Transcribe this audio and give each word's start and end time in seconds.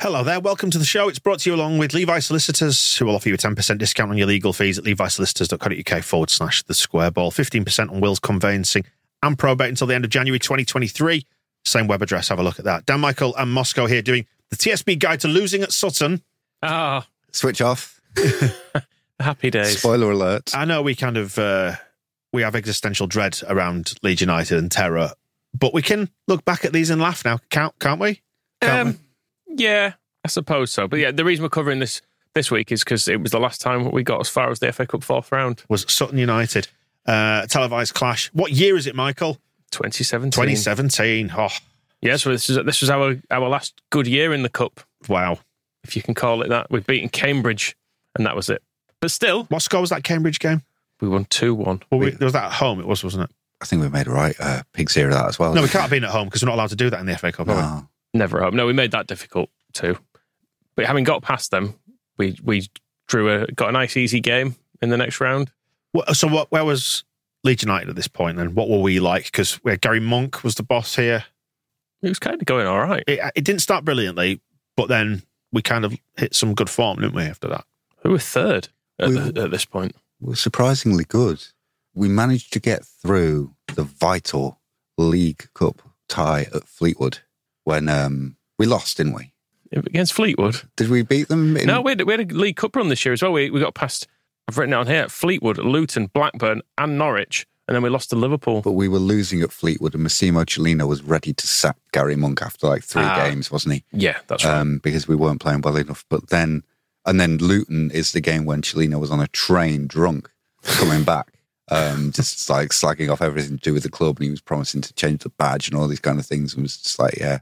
Hello 0.00 0.22
there, 0.22 0.38
welcome 0.38 0.70
to 0.70 0.78
the 0.78 0.84
show. 0.84 1.08
It's 1.08 1.18
brought 1.18 1.40
to 1.40 1.50
you 1.50 1.56
along 1.56 1.78
with 1.78 1.92
Levi 1.92 2.20
Solicitors, 2.20 2.96
who 2.96 3.06
will 3.06 3.16
offer 3.16 3.28
you 3.28 3.34
a 3.34 3.38
10% 3.38 3.78
discount 3.78 4.10
on 4.12 4.16
your 4.16 4.28
legal 4.28 4.52
fees 4.52 4.78
at 4.78 4.84
levisolicitors.co.uk 4.84 6.02
forward 6.04 6.30
slash 6.30 6.62
the 6.62 6.74
square 6.74 7.10
ball, 7.10 7.32
15% 7.32 7.90
on 7.90 8.00
wills 8.00 8.20
conveyancing 8.20 8.84
and 9.24 9.36
probate 9.36 9.70
until 9.70 9.88
the 9.88 9.94
end 9.96 10.04
of 10.04 10.10
January 10.10 10.38
2023. 10.38 11.26
Same 11.64 11.88
web 11.88 12.00
address, 12.00 12.28
have 12.28 12.38
a 12.38 12.42
look 12.44 12.60
at 12.60 12.64
that. 12.64 12.86
Dan 12.86 13.00
Michael 13.00 13.34
and 13.36 13.50
Moscow 13.50 13.86
here 13.86 14.00
doing 14.00 14.24
the 14.50 14.56
TSB 14.56 14.98
guide 15.00 15.20
to 15.20 15.28
losing 15.28 15.62
at 15.62 15.72
Sutton. 15.72 16.22
Ah, 16.62 17.06
Switch 17.32 17.60
off. 17.60 18.00
happy 19.20 19.50
days. 19.50 19.78
Spoiler 19.80 20.12
alert. 20.12 20.52
I 20.54 20.64
know 20.64 20.80
we 20.80 20.94
kind 20.94 21.16
of 21.16 21.36
uh, 21.38 21.74
we 22.32 22.42
have 22.42 22.54
existential 22.54 23.08
dread 23.08 23.40
around 23.48 23.94
Leeds 24.02 24.20
United 24.20 24.58
and 24.58 24.70
terror, 24.70 25.10
but 25.52 25.74
we 25.74 25.82
can 25.82 26.08
look 26.28 26.44
back 26.44 26.64
at 26.64 26.72
these 26.72 26.88
and 26.88 27.02
laugh 27.02 27.24
now, 27.24 27.38
can't, 27.50 27.76
can't 27.80 28.00
we? 28.00 28.22
Can't 28.62 28.88
Um, 28.90 28.98
yeah, 29.48 29.94
I 30.24 30.28
suppose 30.28 30.70
so. 30.70 30.88
But 30.88 30.98
yeah, 31.00 31.10
the 31.10 31.24
reason 31.24 31.42
we're 31.42 31.48
covering 31.50 31.78
this 31.78 32.02
this 32.34 32.50
week 32.50 32.70
is 32.70 32.84
because 32.84 33.08
it 33.08 33.20
was 33.20 33.32
the 33.32 33.40
last 33.40 33.60
time 33.60 33.90
we 33.90 34.02
got 34.02 34.20
as 34.20 34.28
far 34.28 34.50
as 34.50 34.60
the 34.60 34.72
FA 34.72 34.86
Cup 34.86 35.02
fourth 35.02 35.32
round. 35.32 35.62
Was 35.68 35.84
Sutton 35.92 36.18
United. 36.18 36.68
Uh, 37.06 37.46
televised 37.46 37.94
clash. 37.94 38.28
What 38.34 38.52
year 38.52 38.76
is 38.76 38.86
it, 38.86 38.94
Michael? 38.94 39.38
2017. 39.70 40.30
2017. 40.30 41.32
Oh, 41.36 41.48
Yeah, 42.02 42.16
so 42.16 42.30
this 42.30 42.50
is 42.50 42.56
this 42.64 42.80
was 42.80 42.90
our 42.90 43.16
our 43.30 43.48
last 43.48 43.80
good 43.90 44.06
year 44.06 44.32
in 44.32 44.42
the 44.42 44.48
cup, 44.48 44.80
wow. 45.08 45.38
if 45.84 45.96
you 45.96 46.02
can 46.02 46.14
call 46.14 46.42
it 46.42 46.48
that. 46.48 46.70
We've 46.70 46.86
beaten 46.86 47.08
Cambridge, 47.08 47.76
and 48.16 48.26
that 48.26 48.36
was 48.36 48.50
it. 48.50 48.62
But 49.00 49.10
still, 49.10 49.44
What 49.44 49.62
score 49.62 49.80
was 49.80 49.90
that 49.90 50.04
Cambridge 50.04 50.38
game? 50.38 50.62
we 51.00 51.08
won 51.08 51.24
two 51.26 51.54
one. 51.54 51.82
Well, 51.90 52.00
we, 52.00 52.10
was 52.20 52.32
that 52.32 52.44
at 52.44 52.52
home? 52.52 52.80
It 52.80 52.86
was, 52.86 53.04
wasn't 53.04 53.24
it? 53.24 53.30
I 53.60 53.64
think 53.64 53.82
we 53.82 53.88
made 53.88 54.06
a 54.06 54.10
right 54.10 54.36
uh, 54.38 54.62
pig's 54.72 54.96
ear 54.96 55.08
of 55.08 55.14
that 55.14 55.26
as 55.26 55.38
well. 55.38 55.54
No, 55.54 55.62
we 55.62 55.68
can't 55.68 55.82
have 55.82 55.90
been 55.90 56.04
at 56.04 56.10
home 56.10 56.26
because 56.26 56.42
we're 56.42 56.48
not 56.48 56.54
allowed 56.54 56.70
to 56.70 56.76
do 56.76 56.90
that 56.90 57.00
in 57.00 57.06
the 57.06 57.16
FA 57.16 57.32
Cup. 57.32 57.48
Are 57.48 57.54
we? 57.54 57.60
No. 57.60 57.88
Never 58.18 58.40
hope. 58.42 58.54
No, 58.54 58.66
we 58.66 58.72
made 58.72 58.90
that 58.90 59.06
difficult 59.06 59.50
too. 59.72 59.96
But 60.76 60.86
having 60.86 61.04
got 61.04 61.22
past 61.22 61.50
them, 61.50 61.74
we 62.16 62.36
we 62.42 62.68
drew 63.06 63.30
a 63.30 63.46
got 63.52 63.68
a 63.70 63.72
nice 63.72 63.96
easy 63.96 64.20
game 64.20 64.56
in 64.82 64.90
the 64.90 64.96
next 64.96 65.20
round. 65.20 65.50
What- 65.92 66.14
So, 66.16 66.28
what? 66.28 66.50
Where 66.52 66.64
was 66.64 67.04
Leeds 67.44 67.62
United 67.62 67.88
at 67.88 67.96
this 67.96 68.08
point? 68.08 68.38
And 68.38 68.54
what 68.54 68.68
were 68.68 68.80
we 68.80 69.00
like? 69.00 69.24
Because 69.26 69.60
uh, 69.66 69.76
Gary 69.80 70.00
Monk 70.00 70.42
was 70.44 70.54
the 70.56 70.62
boss 70.62 70.96
here. 70.96 71.24
It 72.02 72.08
was 72.08 72.18
kind 72.18 72.40
of 72.40 72.46
going 72.46 72.66
all 72.66 72.80
right. 72.80 73.02
It, 73.06 73.18
it 73.34 73.44
didn't 73.44 73.60
start 73.62 73.84
brilliantly, 73.84 74.40
but 74.76 74.88
then 74.88 75.22
we 75.52 75.62
kind 75.62 75.84
of 75.84 75.94
hit 76.16 76.34
some 76.34 76.54
good 76.54 76.70
form, 76.70 76.98
didn't 77.00 77.14
we? 77.14 77.22
After 77.24 77.48
that, 77.48 77.64
We 78.04 78.10
were 78.10 78.18
third 78.18 78.68
at, 78.98 79.08
We- 79.08 79.14
the, 79.18 79.42
at 79.44 79.50
this 79.50 79.64
point. 79.64 79.96
We 80.20 80.30
were 80.30 80.36
surprisingly 80.36 81.04
good. 81.04 81.44
We 81.94 82.08
managed 82.08 82.52
to 82.52 82.60
get 82.60 82.84
through 82.84 83.54
the 83.74 83.82
vital 83.84 84.60
League 84.96 85.48
Cup 85.54 85.82
tie 86.08 86.46
at 86.54 86.64
Fleetwood 86.64 87.18
when 87.68 87.86
um, 87.90 88.34
we 88.58 88.64
lost, 88.64 88.96
didn't 88.96 89.12
we? 89.12 89.30
Against 89.72 90.14
Fleetwood. 90.14 90.62
Did 90.76 90.88
we 90.88 91.02
beat 91.02 91.28
them? 91.28 91.54
In, 91.54 91.66
No, 91.66 91.82
we 91.82 91.90
had, 91.90 92.00
we 92.02 92.14
had 92.14 92.32
a 92.32 92.34
League 92.34 92.56
Cup 92.56 92.74
run 92.74 92.88
this 92.88 93.04
year 93.04 93.12
as 93.12 93.20
well. 93.22 93.32
We, 93.32 93.50
we 93.50 93.60
got 93.60 93.74
past, 93.74 94.06
I've 94.48 94.56
written 94.56 94.70
down 94.70 94.86
here, 94.86 95.06
Fleetwood, 95.10 95.58
Luton, 95.58 96.06
Blackburn, 96.06 96.62
and 96.78 96.96
Norwich. 96.96 97.46
And 97.66 97.74
then 97.74 97.82
we 97.82 97.90
lost 97.90 98.08
to 98.08 98.16
Liverpool. 98.16 98.62
But 98.62 98.72
we 98.72 98.88
were 98.88 98.98
losing 98.98 99.42
at 99.42 99.52
Fleetwood, 99.52 99.92
and 99.92 100.02
Massimo 100.02 100.44
Cellino 100.44 100.88
was 100.88 101.02
ready 101.02 101.34
to 101.34 101.46
sack 101.46 101.76
Gary 101.92 102.16
Monk 102.16 102.40
after 102.40 102.66
like 102.66 102.82
three 102.82 103.02
Ah. 103.02 103.28
games, 103.28 103.50
wasn't 103.50 103.74
he? 103.74 103.84
Yeah, 103.92 104.16
that's 104.28 104.46
right. 104.46 104.54
um, 104.56 104.78
because 104.78 105.06
we 105.06 105.14
weren't 105.14 105.42
playing 105.42 105.60
well 105.60 105.76
enough. 105.76 106.06
But 106.08 106.30
then, 106.30 106.62
and 107.04 107.20
then 107.20 107.36
Luton 107.36 107.90
is 107.90 108.12
the 108.12 108.22
game 108.22 108.46
when 108.46 108.62
Cellino 108.62 108.98
was 108.98 109.10
on 109.10 109.20
a 109.20 109.28
train 109.28 109.86
drunk 109.86 110.30
coming 110.62 111.04
back, 111.04 111.34
um, 111.70 112.10
just 112.14 112.48
like 112.48 112.70
slagging 112.70 113.12
off 113.12 113.20
everything 113.20 113.58
to 113.58 113.62
do 113.62 113.74
with 113.74 113.82
the 113.82 113.90
club, 113.90 114.16
and 114.16 114.24
he 114.24 114.30
was 114.30 114.40
promising 114.40 114.80
to 114.80 114.94
change 114.94 115.22
the 115.22 115.28
badge 115.28 115.68
and 115.68 115.76
all 115.76 115.88
these 115.88 116.00
kind 116.00 116.18
of 116.18 116.24
things. 116.24 116.54
And 116.54 116.62
was 116.62 116.78
just 116.78 116.98
like, 116.98 117.18
yeah. 117.18 117.40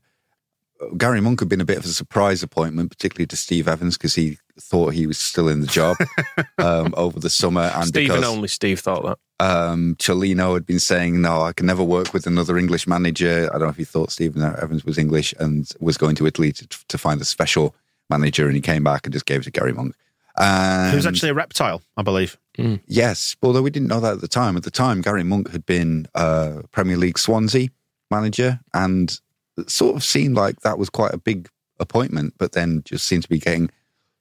Gary 0.97 1.21
Monk 1.21 1.41
had 1.41 1.49
been 1.49 1.61
a 1.61 1.65
bit 1.65 1.79
of 1.79 1.85
a 1.85 1.89
surprise 1.89 2.43
appointment, 2.43 2.91
particularly 2.91 3.27
to 3.27 3.37
Steve 3.37 3.69
Evans, 3.69 3.97
because 3.97 4.15
he 4.15 4.39
thought 4.59 4.95
he 4.95 5.07
was 5.07 5.19
still 5.19 5.49
in 5.49 5.61
the 5.61 5.67
job 5.67 5.97
um, 6.59 6.95
over 6.97 7.19
the 7.21 7.31
summer. 7.31 7.71
And 7.75 7.87
Steve 7.87 8.11
and 8.11 8.21
because, 8.21 8.35
only 8.35 8.49
Steve 8.49 8.81
thought 8.81 9.03
that. 9.05 9.47
um, 9.47 9.97
Cellino 9.99 10.55
had 10.55 10.67
been 10.67 10.81
saying, 10.81 11.21
no, 11.21 11.43
I 11.43 11.53
can 11.53 11.67
never 11.67 11.83
work 11.85 12.13
with 12.13 12.27
another 12.27 12.59
English 12.59 12.87
manager. 12.87 13.49
I 13.51 13.59
don't 13.59 13.63
know 13.63 13.69
if 13.69 13.77
he 13.77 13.85
thought 13.85 14.11
Stephen 14.13 14.43
Evans 14.43 14.85
was 14.85 14.99
English 14.99 15.35
and 15.39 15.69
was 15.81 15.97
going 15.97 16.17
to 16.17 16.27
Italy 16.27 16.53
to, 16.53 16.67
to 16.89 16.99
find 16.99 17.21
a 17.21 17.25
special 17.25 17.75
manager. 18.11 18.47
And 18.47 18.55
he 18.55 18.63
came 18.63 18.85
back 18.85 19.07
and 19.07 19.13
just 19.13 19.27
gave 19.27 19.41
it 19.41 19.45
to 19.45 19.51
Gary 19.51 19.73
Monk. 19.73 19.95
And 20.39 20.91
he 20.91 20.97
was 20.97 21.07
actually 21.07 21.31
a 21.31 21.35
reptile, 21.35 21.81
I 21.97 22.03
believe. 22.03 22.39
yes, 22.87 23.37
although 23.43 23.63
we 23.63 23.71
didn't 23.71 23.89
know 23.89 24.01
that 24.01 24.15
at 24.15 24.21
the 24.21 24.29
time. 24.29 24.57
At 24.57 24.65
the 24.65 24.71
time, 24.71 25.01
Gary 25.01 25.25
Monk 25.25 25.51
had 25.51 25.65
been 25.65 26.07
uh, 26.15 26.63
Premier 26.73 26.97
League 26.97 27.19
Swansea 27.19 27.69
manager 28.11 28.61
and 28.73 29.11
it 29.11 29.21
sort 29.67 29.97
of 29.97 30.05
seemed 30.05 30.35
like 30.37 30.61
that 30.61 30.79
was 30.79 30.91
quite 30.91 31.13
a 31.15 31.19
big 31.19 31.49
appointment, 31.79 32.35
but 32.39 32.53
then 32.53 32.83
just 32.85 33.07
seemed 33.07 33.23
to 33.25 33.29
be 33.29 33.39
getting 33.39 33.71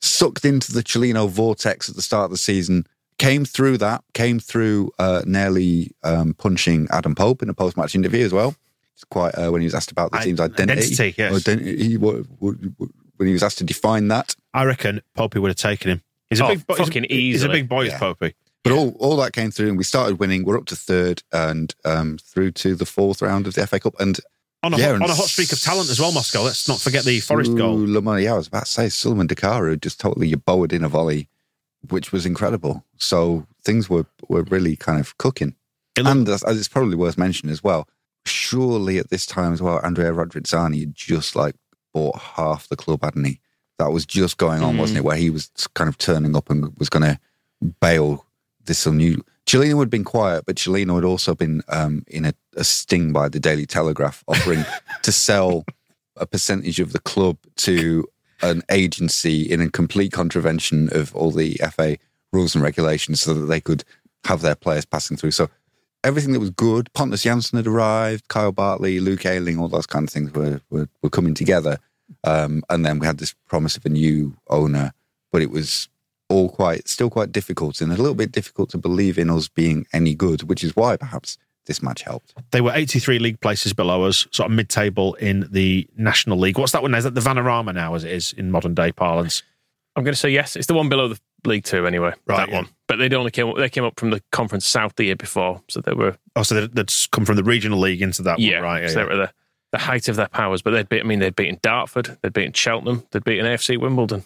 sucked 0.02 0.46
into 0.46 0.72
the 0.74 0.84
Cellino 0.84 1.30
vortex 1.30 1.90
at 1.90 1.96
the 1.96 2.02
start 2.02 2.26
of 2.26 2.32
the 2.32 2.38
season. 2.38 2.86
Came 3.18 3.46
through 3.46 3.78
that, 3.78 4.04
came 4.14 4.40
through 4.40 4.92
uh, 5.00 5.22
nearly 5.26 5.92
um, 6.04 6.34
punching 6.34 6.88
Adam 6.92 7.16
Pope 7.16 7.42
in 7.42 7.50
a 7.50 7.54
post 7.54 7.78
match 7.78 7.96
interview 7.96 8.26
as 8.26 8.34
well. 8.34 8.56
It's 8.94 9.06
quite 9.06 9.32
uh, 9.36 9.50
when 9.52 9.62
he 9.62 9.66
was 9.66 9.74
asked 9.76 9.92
about 9.92 10.12
the 10.12 10.18
I- 10.20 10.24
team's 10.26 10.40
identity. 10.42 10.82
identity, 10.82 11.16
yes. 11.18 11.34
Identity, 11.48 11.98
what, 11.98 12.26
what, 12.40 12.56
what- 12.78 12.90
when 13.18 13.28
he 13.28 13.34
was 13.34 13.44
asked 13.44 13.60
to 13.60 13.64
define 13.64 14.10
that. 14.10 14.36
I 14.54 14.66
reckon 14.66 15.02
Popey 15.18 15.40
would 15.42 15.48
have 15.48 15.56
taken 15.58 15.90
him. 15.92 16.02
He's 16.30 16.42
a 16.42 16.46
Oh, 16.46 16.48
big, 16.50 16.68
bo- 16.68 16.74
he's 16.76 16.82
a- 16.82 16.86
fucking 16.86 17.06
He's 17.10 17.44
a 17.44 17.50
big 17.50 17.70
boy, 17.70 17.86
Yeah. 17.86 17.98
Popey. 18.00 18.34
But 18.64 18.74
all, 18.74 18.90
all 19.00 19.16
that 19.18 19.32
came 19.32 19.52
through, 19.52 19.70
and 19.70 19.78
we 19.78 19.84
started 19.86 20.20
winning. 20.20 20.44
We're 20.44 20.58
up 20.58 20.66
to 20.66 20.76
third 20.76 21.24
and 21.32 21.74
um, 21.86 22.18
through 22.18 22.52
to 22.54 22.76
the 22.76 22.86
fourth 22.86 23.22
round 23.22 23.48
of 23.48 23.54
the 23.54 23.66
FA 23.68 23.80
Cup. 23.80 23.94
And 24.00 24.20
On 24.66 24.74
a, 24.74 24.78
Yeah, 24.78 24.94
hot, 24.94 25.04
on 25.04 25.10
a 25.12 25.14
hot 25.14 25.28
streak 25.28 25.52
of 25.52 25.62
talent 25.62 25.92
as 25.92 26.00
well, 26.00 26.12
Moscow. 26.12 26.42
Let's 26.42 26.68
not 26.68 26.82
forget 26.82 27.04
the 27.04 27.20
Forest 27.20 27.56
goal. 27.56 27.78
Suleiman- 27.78 28.24
yeah, 28.24 28.34
I 28.34 28.38
was 28.38 28.48
about 28.48 28.66
to 28.66 28.72
say 28.72 28.88
Souleymane 28.88 29.28
Doukara 29.28 29.80
just 29.80 30.00
totally 30.00 30.34
bowed 30.34 30.74
in 30.74 30.84
a 30.84 30.90
volley, 30.90 31.30
which 31.90 32.12
was 32.12 32.26
incredible. 32.26 32.84
So 32.98 33.46
things 33.64 33.92
were 33.92 34.08
were 34.28 34.42
really 34.42 34.76
kind 34.76 35.00
of 35.00 35.16
cooking. 35.20 35.56
It 35.96 36.08
and 36.08 36.28
as, 36.28 36.42
as 36.44 36.56
uh, 36.56 36.60
it's 36.60 36.68
probably 36.68 36.96
worth 36.96 37.16
mentioning 37.16 37.54
as 37.54 37.64
well, 37.64 37.88
surely 38.26 38.98
at 38.98 39.12
this 39.12 39.28
time 39.28 39.54
as 39.54 39.62
well, 39.62 39.80
Andrea 39.84 40.12
Radrizzani 40.12 40.80
had 40.80 40.96
just 40.96 41.36
like 41.36 41.56
bought 41.94 42.18
half 42.18 42.68
the 42.68 42.76
club, 42.76 43.04
hadn't 43.04 43.26
he? 43.26 43.40
That 43.78 43.92
was 43.92 44.04
just 44.04 44.38
going 44.38 44.64
on, 44.64 44.78
wasn't 44.80 44.98
hmm. 44.98 45.06
it? 45.06 45.08
Where 45.08 45.18
he 45.18 45.30
was 45.30 45.52
kind 45.76 45.90
of 45.90 46.00
turning 46.00 46.36
up 46.36 46.50
and 46.50 46.76
was 46.78 46.90
going 46.90 47.04
to 47.04 47.20
bail 47.82 48.26
this 48.66 48.88
new. 48.88 49.24
Cellino 49.46 49.80
had 49.80 49.90
been 49.90 50.04
quiet, 50.04 50.46
but 50.46 50.56
Cellino 50.56 50.96
had 50.96 51.04
also 51.04 51.36
been 51.36 51.62
um, 51.70 52.04
in 52.08 52.26
a, 52.26 52.34
a 52.56 52.64
sting 52.64 53.14
by 53.14 53.30
the 53.30 53.40
Daily 53.40 53.66
Telegraph, 53.66 54.24
offering 54.28 54.66
to 55.04 55.12
sell 55.12 55.66
a 56.18 56.26
percentage 56.26 56.80
of 56.80 56.94
the 56.94 57.00
club 57.00 57.38
to 57.58 58.08
an 58.42 58.64
agency 58.72 59.44
in 59.44 59.62
a 59.62 59.70
complete 59.70 60.12
contravention 60.12 60.90
of 60.92 61.16
all 61.16 61.32
the 61.32 61.60
FA 61.72 61.98
rules 62.34 62.56
and 62.56 62.64
regulations, 62.64 63.22
so 63.22 63.34
that 63.34 63.46
they 63.46 63.62
could 63.62 63.84
have 64.26 64.42
their 64.42 64.56
players 64.56 64.86
passing 64.86 65.16
through. 65.16 65.32
So 65.32 65.50
everything 66.04 66.34
that 66.34 66.40
was 66.40 66.50
good, 66.50 66.92
Pontus 66.94 67.24
Jansson 67.24 67.58
had 67.58 67.68
arrived, 67.68 68.28
Kyle 68.28 68.52
Bartley, 68.52 69.00
Luke 69.00 69.26
Ayling, 69.26 69.60
all 69.60 69.68
those 69.68 69.86
kind 69.86 70.08
of 70.08 70.14
things 70.14 70.34
were 70.34 70.62
were, 70.70 70.90
were 71.02 71.10
coming 71.10 71.34
together. 71.34 71.80
Um, 72.24 72.64
and 72.70 72.86
then 72.86 73.00
we 73.00 73.08
had 73.08 73.18
this 73.18 73.36
promise 73.48 73.78
of 73.78 73.86
a 73.86 73.90
new 73.90 74.38
owner, 74.50 74.94
but 75.32 75.42
it 75.42 75.52
was 75.52 75.90
all 76.30 76.50
quite 76.50 76.88
still 76.88 77.10
quite 77.10 77.32
difficult 77.32 77.82
and 77.82 77.92
a 77.92 77.96
little 77.98 78.16
bit 78.16 78.32
difficult 78.32 78.70
to 78.72 78.78
believe 78.78 79.18
in 79.18 79.30
us 79.30 79.48
being 79.48 79.86
any 79.94 80.16
good, 80.16 80.44
which 80.44 80.64
is 80.64 80.76
why 80.76 80.98
perhaps 80.98 81.38
this 81.66 81.82
match 81.82 82.04
helped. 82.04 82.34
They 82.52 82.62
were 82.62 82.72
83 82.74 83.20
league 83.20 83.40
places 83.42 83.74
below 83.74 84.04
us, 84.04 84.28
sort 84.32 84.50
of 84.50 84.56
mid 84.56 84.70
table 84.70 85.16
in 85.16 85.48
the 85.52 85.88
National 85.98 86.38
League. 86.38 86.58
What's 86.58 86.72
that 86.74 86.82
one 86.82 86.92
now? 86.92 86.98
Is 86.98 87.04
that 87.06 87.16
the 87.16 87.22
Vanarama 87.22 87.74
now, 87.74 87.96
as 87.96 88.04
it 88.04 88.12
is 88.12 88.34
in 88.34 88.52
modern 88.52 88.76
day 88.76 88.92
parlance? 88.92 89.42
I'm 89.96 90.04
going 90.04 90.14
to 90.14 90.20
say 90.20 90.30
yes. 90.30 90.56
It's 90.56 90.68
the 90.68 90.74
one 90.74 90.90
below 90.90 91.08
the 91.08 91.20
League 91.46 91.64
Two, 91.64 91.88
anyway. 91.88 92.14
Right, 92.26 92.38
that 92.38 92.50
yeah. 92.50 92.56
one. 92.56 92.68
But 92.88 92.98
they 92.98 93.10
only 93.16 93.32
came. 93.32 93.52
They 93.58 93.70
came 93.70 93.84
up 93.86 94.00
from 94.00 94.10
the 94.12 94.22
Conference 94.32 94.66
South 94.66 94.96
the 94.96 95.06
year 95.06 95.16
before, 95.16 95.62
so 95.70 95.82
they 95.82 95.94
were 95.94 96.18
Oh, 96.36 96.44
so 96.44 96.56
they- 96.56 96.68
that's 96.68 97.08
come 97.08 97.26
from 97.26 97.36
the 97.38 97.44
regional 97.44 97.80
league 97.80 98.02
into 98.02 98.22
that 98.24 98.40
yeah, 98.40 98.56
one, 98.56 98.64
right? 98.64 98.82
Yeah, 98.84 98.88
so 98.90 99.00
yeah. 99.00 99.06
they 99.06 99.10
were 99.10 99.18
the, 99.28 99.32
the 99.72 99.78
height 99.80 100.08
of 100.08 100.18
their 100.18 100.28
powers. 100.28 100.62
But 100.62 100.72
they'd 100.72 100.90
beat. 100.90 101.02
I 101.02 101.04
mean, 101.04 101.20
they'd 101.20 101.36
beaten 101.36 101.60
Dartford, 101.62 102.18
they'd 102.22 102.34
beaten 102.34 102.54
Cheltenham, 102.54 103.06
they'd 103.12 103.24
beaten 103.24 103.46
AFC 103.46 103.80
Wimbledon. 103.80 104.24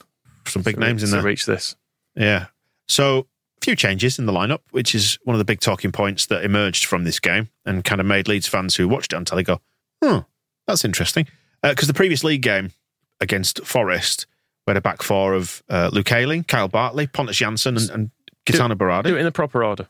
Some 0.48 0.64
big 0.64 0.76
to 0.76 0.82
names 0.82 1.04
in 1.04 1.12
there. 1.12 1.20
to 1.20 1.22
there. 1.22 1.30
reach 1.30 1.46
this. 1.46 1.76
Yeah. 2.20 2.48
So 2.88 3.20
a 3.20 3.66
few 3.66 3.76
changes 3.76 4.20
in 4.20 4.28
the 4.28 4.32
lineup, 4.32 4.60
which 4.72 4.94
is 4.94 5.18
one 5.24 5.34
of 5.34 5.40
the 5.40 5.46
big 5.46 5.62
talking 5.62 5.92
points 5.92 6.28
that 6.28 6.44
emerged 6.44 6.86
from 6.86 7.04
this 7.04 7.20
game 7.20 7.50
and 7.66 7.84
kind 7.84 8.00
of 8.00 8.06
made 8.06 8.28
Leeds 8.28 8.48
fans 8.48 8.76
who 8.76 8.88
watched 8.88 9.14
it 9.14 9.16
on 9.16 9.26
telly 9.26 9.44
go, 9.44 9.62
"Hmm, 10.04 10.20
that's 10.68 10.86
interesting." 10.86 11.28
Because 11.64 11.88
the 11.88 11.94
previous 11.94 12.24
league 12.24 12.42
game 12.42 12.72
against 13.20 13.66
Forest, 13.66 14.28
we 14.66 14.72
had 14.72 14.78
a 14.78 14.82
back 14.82 15.02
four 15.02 15.34
of 15.34 15.64
uh, 15.70 15.90
Luke 15.92 16.12
Ayling, 16.12 16.44
Kyle 16.44 16.68
Bartley, 16.68 17.08
Pontus 17.08 17.40
Jansson, 17.40 17.78
and, 17.78 17.90
and 17.90 18.12
Gaetano 18.46 18.76
Do 19.02 19.16
it 19.16 19.20
in 19.20 19.26
the 19.26 19.32
proper 19.32 19.64
order 19.64 19.88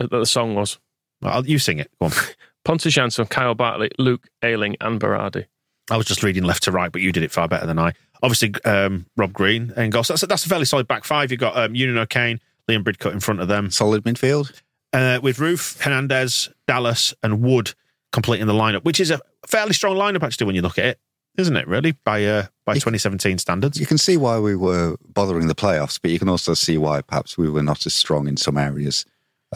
uh, 0.00 0.06
that 0.06 0.18
the 0.18 0.26
song 0.26 0.54
was. 0.54 0.78
Well, 1.20 1.46
you 1.46 1.58
sing 1.58 1.78
it. 1.78 1.90
Go 2.00 2.06
on. 2.06 2.12
Pontus 2.64 2.94
Jansson, 2.94 3.28
Kyle 3.28 3.54
Bartley, 3.54 3.90
Luke 3.98 4.28
Ayling, 4.42 4.76
and 4.80 5.00
Berardi. 5.00 5.46
I 5.92 5.96
was 5.98 6.06
just 6.06 6.22
reading 6.22 6.42
left 6.42 6.62
to 6.62 6.72
right, 6.72 6.90
but 6.90 7.02
you 7.02 7.12
did 7.12 7.22
it 7.22 7.30
far 7.30 7.46
better 7.46 7.66
than 7.66 7.78
I. 7.78 7.92
Obviously, 8.22 8.54
um, 8.64 9.04
Rob 9.16 9.32
Green 9.34 9.72
and 9.76 9.92
goals. 9.92 10.08
That's, 10.08 10.22
that's 10.22 10.46
a 10.46 10.48
fairly 10.48 10.64
solid 10.64 10.88
back 10.88 11.04
five. 11.04 11.30
You've 11.30 11.40
got 11.40 11.54
um, 11.56 11.74
Eunan 11.74 11.98
O'Kane, 11.98 12.40
Liam 12.68 12.82
Bridcut 12.82 13.12
in 13.12 13.20
front 13.20 13.40
of 13.40 13.48
them. 13.48 13.70
Solid 13.70 14.02
midfield. 14.04 14.58
uh, 14.94 15.20
with 15.22 15.36
Roofe, 15.36 15.82
Hernandez, 15.82 16.48
Dallas, 16.66 17.12
and 17.22 17.42
Wood 17.42 17.74
completing 18.10 18.46
the 18.46 18.52
lineup, 18.54 18.84
which 18.84 19.00
is 19.00 19.10
a 19.10 19.20
fairly 19.46 19.74
strong 19.74 19.96
lineup 19.96 20.22
actually 20.22 20.46
when 20.46 20.54
you 20.54 20.62
look 20.62 20.78
at 20.78 20.84
it, 20.84 21.00
isn't 21.36 21.56
it? 21.56 21.68
Really, 21.68 21.92
by 22.04 22.24
uh, 22.24 22.46
by 22.64 22.74
2017 22.74 23.36
standards. 23.38 23.78
You 23.78 23.86
can 23.86 23.98
see 23.98 24.16
why 24.16 24.38
we 24.38 24.56
were 24.56 24.96
bothering 25.06 25.48
the 25.48 25.54
playoffs, 25.54 25.98
but 26.00 26.10
you 26.10 26.18
can 26.18 26.28
also 26.30 26.54
see 26.54 26.78
why 26.78 27.02
perhaps 27.02 27.36
we 27.36 27.50
were 27.50 27.62
not 27.62 27.84
as 27.84 27.92
strong 27.92 28.28
in 28.28 28.38
some 28.38 28.56
areas 28.56 29.04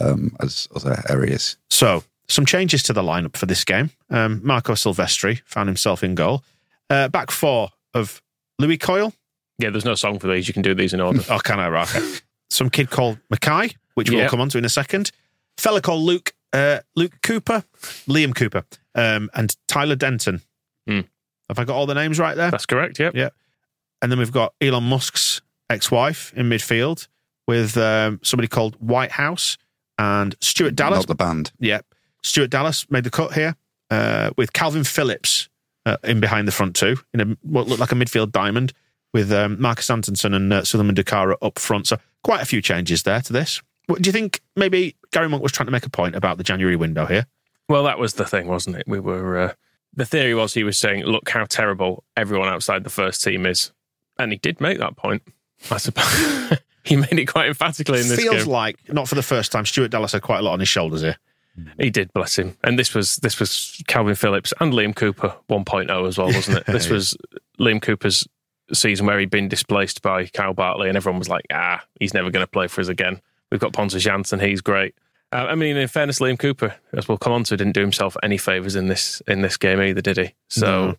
um, 0.00 0.36
as 0.40 0.68
other 0.74 1.02
areas. 1.08 1.56
So 1.70 2.04
some 2.28 2.46
changes 2.46 2.82
to 2.84 2.93
the 2.93 3.02
lineup 3.02 3.37
for 3.37 3.46
this 3.46 3.64
game. 3.64 3.90
Um, 4.11 4.40
Marco 4.44 4.73
Silvestri 4.75 5.43
found 5.44 5.69
himself 5.69 6.02
in 6.02 6.14
goal. 6.14 6.43
Uh, 6.90 7.08
back 7.08 7.31
four 7.31 7.70
of 7.94 8.23
Lewie 8.61 8.81
Coyle. 8.81 9.12
Yeah, 9.58 9.70
there's 9.70 9.84
no 9.84 9.94
song 9.94 10.19
for 10.19 10.28
these. 10.28 10.46
You 10.49 10.55
can 10.55 10.62
do 10.62 10.75
these 10.75 10.93
in 10.93 11.00
order. 11.00 11.20
Oh, 11.31 11.38
can 11.38 11.58
I? 11.61 11.69
Right, 11.69 11.94
okay. 11.96 12.19
Some 12.50 12.70
kid 12.70 12.90
called 12.90 13.19
Mackay, 13.31 13.75
which 13.94 14.11
we'll 14.11 14.28
come 14.28 14.40
on 14.40 14.49
to 14.50 14.58
in 14.58 14.64
a 14.64 14.69
second. 14.69 15.11
Fella 15.58 15.81
called 15.81 16.02
Luke 16.02 16.32
uh, 16.52 16.81
Luke 16.94 17.12
Cooper, 17.23 17.64
Liam 18.06 18.34
Cooper, 18.34 18.64
um, 18.94 19.31
and 19.34 19.56
Tyler 19.67 19.96
Denton. 19.96 20.43
Hmm. 20.87 21.00
Have 21.49 21.58
I 21.58 21.64
got 21.64 21.76
all 21.76 21.87
the 21.87 21.94
names 21.94 22.19
right 22.19 22.37
there? 22.37 22.50
That's 22.50 22.67
correct. 22.67 22.99
Yep. 22.99 23.14
Yeah. 23.14 23.31
And 24.02 24.11
then 24.11 24.19
we've 24.19 24.32
got 24.32 24.55
Elon 24.61 24.84
Musk's 24.84 25.40
ex 25.70 25.90
wife 25.90 26.32
in 26.37 26.49
midfield 26.49 27.08
with 27.46 27.76
um, 27.76 28.20
somebody 28.22 28.49
called 28.49 28.76
Whitehouse 28.76 29.58
and 29.99 30.34
Stuart 30.40 30.76
Dallas. 30.76 30.99
Not 31.00 31.06
the 31.08 31.14
band. 31.14 31.52
yeah. 31.58 31.81
Stuart 32.26 32.50
Dallas 32.50 32.90
made 32.90 33.05
the 33.05 33.11
cut 33.11 33.32
here 33.32 33.55
uh, 33.90 34.31
with 34.37 34.52
Kalvin 34.52 34.87
Phillips 34.87 35.49
uh, 35.84 35.96
in 36.02 36.20
behind 36.20 36.49
the 36.49 36.52
front 36.52 36.75
two 36.75 36.96
in 37.14 37.20
a, 37.20 37.25
what 37.43 37.69
looked 37.69 37.81
like 37.81 37.93
a 37.93 37.94
midfield 37.94 38.32
diamond 38.32 38.73
with 39.14 39.32
um, 39.32 39.61
Marcus 39.61 39.88
Antonsson 39.88 40.34
and 40.34 40.52
uh, 40.52 40.62
Souleymane 40.62 40.96
Doukara 40.96 41.37
up 41.40 41.58
front. 41.58 41.87
So 41.87 41.99
quite 42.25 42.43
a 42.43 42.44
few 42.44 42.61
changes 42.61 43.05
there 43.05 43.20
to 43.20 43.32
this. 43.32 43.62
What, 43.87 44.02
do 44.02 44.08
you 44.08 44.12
think 44.12 44.40
maybe 44.56 44.96
Gary 45.12 45.28
Monk 45.28 45.43
was 45.43 45.52
trying 45.52 45.67
to 45.67 45.73
make 45.73 45.87
a 45.87 45.90
point 45.90 46.17
about 46.17 46.38
the 46.38 46.44
January 46.44 46.75
window 46.75 47.06
here? 47.06 47.26
Well, 47.69 47.84
that 47.84 47.99
was 47.99 48.14
the 48.14 48.25
thing, 48.25 48.49
wasn't 48.49 48.76
it? 48.76 48.84
We 48.88 48.99
were. 48.99 49.38
Uh, 49.38 49.52
the 49.94 50.05
theory 50.05 50.34
was 50.34 50.55
he 50.55 50.64
was 50.64 50.76
saying, 50.76 51.05
"Look 51.05 51.31
how 51.31 51.44
terrible 51.44 52.05
everyone 52.17 52.49
outside 52.49 52.84
the 52.84 52.90
first 52.90 53.22
team 53.22 53.46
is," 53.46 53.72
and 54.19 54.32
he 54.32 54.38
did 54.38 54.61
make 54.61 54.79
that 54.79 54.96
point. 54.96 55.22
I 55.70 55.79
suppose 55.79 56.58
he 56.84 56.96
made 56.96 57.19
it 57.19 57.26
quite 57.26 57.49
emphatically 57.49 58.00
in 58.00 58.08
this 58.08 58.20
Feels 58.20 58.44
game. 58.44 58.52
like, 58.52 58.93
not 58.93 59.08
for 59.08 59.14
the 59.14 59.22
first 59.22 59.52
time, 59.52 59.64
Stuart 59.64 59.93
Dallas 59.93 60.12
had 60.12 60.22
quite 60.22 60.40
a 60.40 60.43
lot 60.43 60.52
on 60.52 60.61
his 60.61 60.69
shoulders 60.69 61.00
here. 61.00 61.17
He 61.81 61.91
did, 61.91 62.12
bless 62.12 62.38
him. 62.38 62.56
And 62.64 62.79
this 62.79 62.94
was 62.94 63.17
this 63.17 63.38
was 63.41 63.82
Kalvin 63.88 64.17
Phillips 64.17 64.53
and 64.61 64.73
Liam 64.73 64.94
Cooper 64.94 65.35
1.0 65.49 66.08
as 66.08 66.19
well, 66.19 66.26
wasn't 66.29 66.58
it? 66.58 66.67
This 66.73 66.88
was 66.88 67.17
Liam 67.58 67.81
Cooper's 67.81 68.26
season 68.73 69.06
where 69.06 69.19
he'd 69.19 69.31
been 69.31 69.49
displaced 69.49 70.03
by 70.03 70.26
Kyle 70.26 70.53
Bartley, 70.55 70.88
and 70.88 70.97
everyone 70.97 71.19
was 71.19 71.29
like, 71.29 71.44
"Ah, 71.53 71.85
he's 72.00 72.14
never 72.14 72.31
going 72.31 72.43
to 72.44 72.50
play 72.50 72.67
for 72.69 72.81
us 72.81 72.88
again." 72.88 73.20
We've 73.50 73.61
got 73.61 73.73
Pontus 73.73 74.05
Jansson; 74.05 74.41
he's 74.47 74.61
great. 74.61 74.94
Uh, 75.32 75.47
I 75.49 75.55
mean, 75.55 75.76
in 75.76 75.88
fairness, 75.88 76.19
Liam 76.20 76.38
Cooper, 76.38 76.75
as 76.93 77.08
we'll 77.08 77.19
come 77.19 77.32
on 77.32 77.44
to, 77.44 77.56
didn't 77.56 77.75
do 77.75 77.81
himself 77.81 78.17
any 78.23 78.38
favors 78.38 78.76
in 78.76 78.88
this 78.88 79.23
in 79.26 79.41
this 79.43 79.56
game 79.56 79.81
either, 79.81 80.00
did 80.00 80.17
he? 80.17 80.35
So, 80.49 80.67
No. 80.67 80.97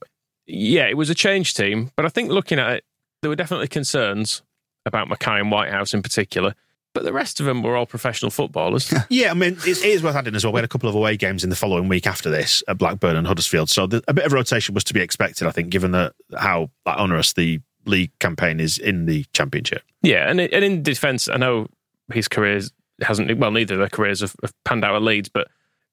yeah, 0.47 0.85
it 0.87 0.97
was 0.97 1.09
a 1.09 1.15
change 1.15 1.53
team, 1.53 1.91
but 1.95 2.05
I 2.05 2.09
think 2.09 2.29
looking 2.31 2.59
at 2.59 2.71
it, 2.71 2.83
there 3.21 3.29
were 3.29 3.35
definitely 3.35 3.67
concerns 3.67 4.41
about 4.85 5.09
Mackay 5.09 5.39
and 5.39 5.51
Whitehouse 5.51 5.93
in 5.93 6.01
particular. 6.01 6.55
But 6.93 7.03
the 7.03 7.13
rest 7.13 7.39
of 7.39 7.45
them 7.45 7.61
were 7.61 7.75
all 7.75 7.85
professional 7.85 8.31
footballers. 8.31 8.91
Yeah, 9.09 9.29
I 9.31 9.33
mean, 9.35 9.53
it, 9.65 9.67
it 9.67 9.85
is 9.85 10.01
worth 10.01 10.15
adding 10.15 10.33
as 10.35 10.43
well. 10.43 10.51
We 10.53 10.57
had 10.57 10.65
a 10.65 10.69
couple 10.69 10.89
of 10.89 10.95
away 10.95 11.15
games 11.15 11.43
in 11.43 11.49
the 11.51 11.55
following 11.55 11.87
week 11.87 12.07
after 12.07 12.29
this 12.31 12.63
at 12.67 12.77
Blackburn 12.79 13.15
and 13.15 13.27
Huddersfield. 13.27 13.69
So 13.69 13.85
the, 13.87 14.03
a 14.07 14.13
bit 14.13 14.25
of 14.25 14.33
rotation 14.33 14.73
was 14.73 14.83
to 14.85 14.93
be 14.95 15.01
expected, 15.01 15.47
I 15.47 15.51
think, 15.51 15.69
given 15.69 15.91
the, 15.91 16.13
how 16.37 16.71
like, 16.85 16.97
onerous 16.99 17.33
the 17.33 17.59
league 17.85 18.11
campaign 18.19 18.59
is 18.59 18.77
in 18.79 19.05
the 19.05 19.25
Championship. 19.33 19.83
Yeah, 20.01 20.29
and, 20.29 20.39
and 20.41 20.65
in 20.65 20.81
defence, 20.83 21.29
I 21.29 21.37
know 21.37 21.67
his 22.11 22.27
career 22.27 22.61
hasn't. 23.01 23.37
Well, 23.37 23.51
neither 23.51 23.75
of 23.75 23.79
their 23.79 23.89
careers 23.89 24.21
have, 24.21 24.35
have 24.41 24.53
panned 24.65 24.83
out 24.83 24.95
at 24.95 25.01
Leeds, 25.03 25.29
but 25.29 25.47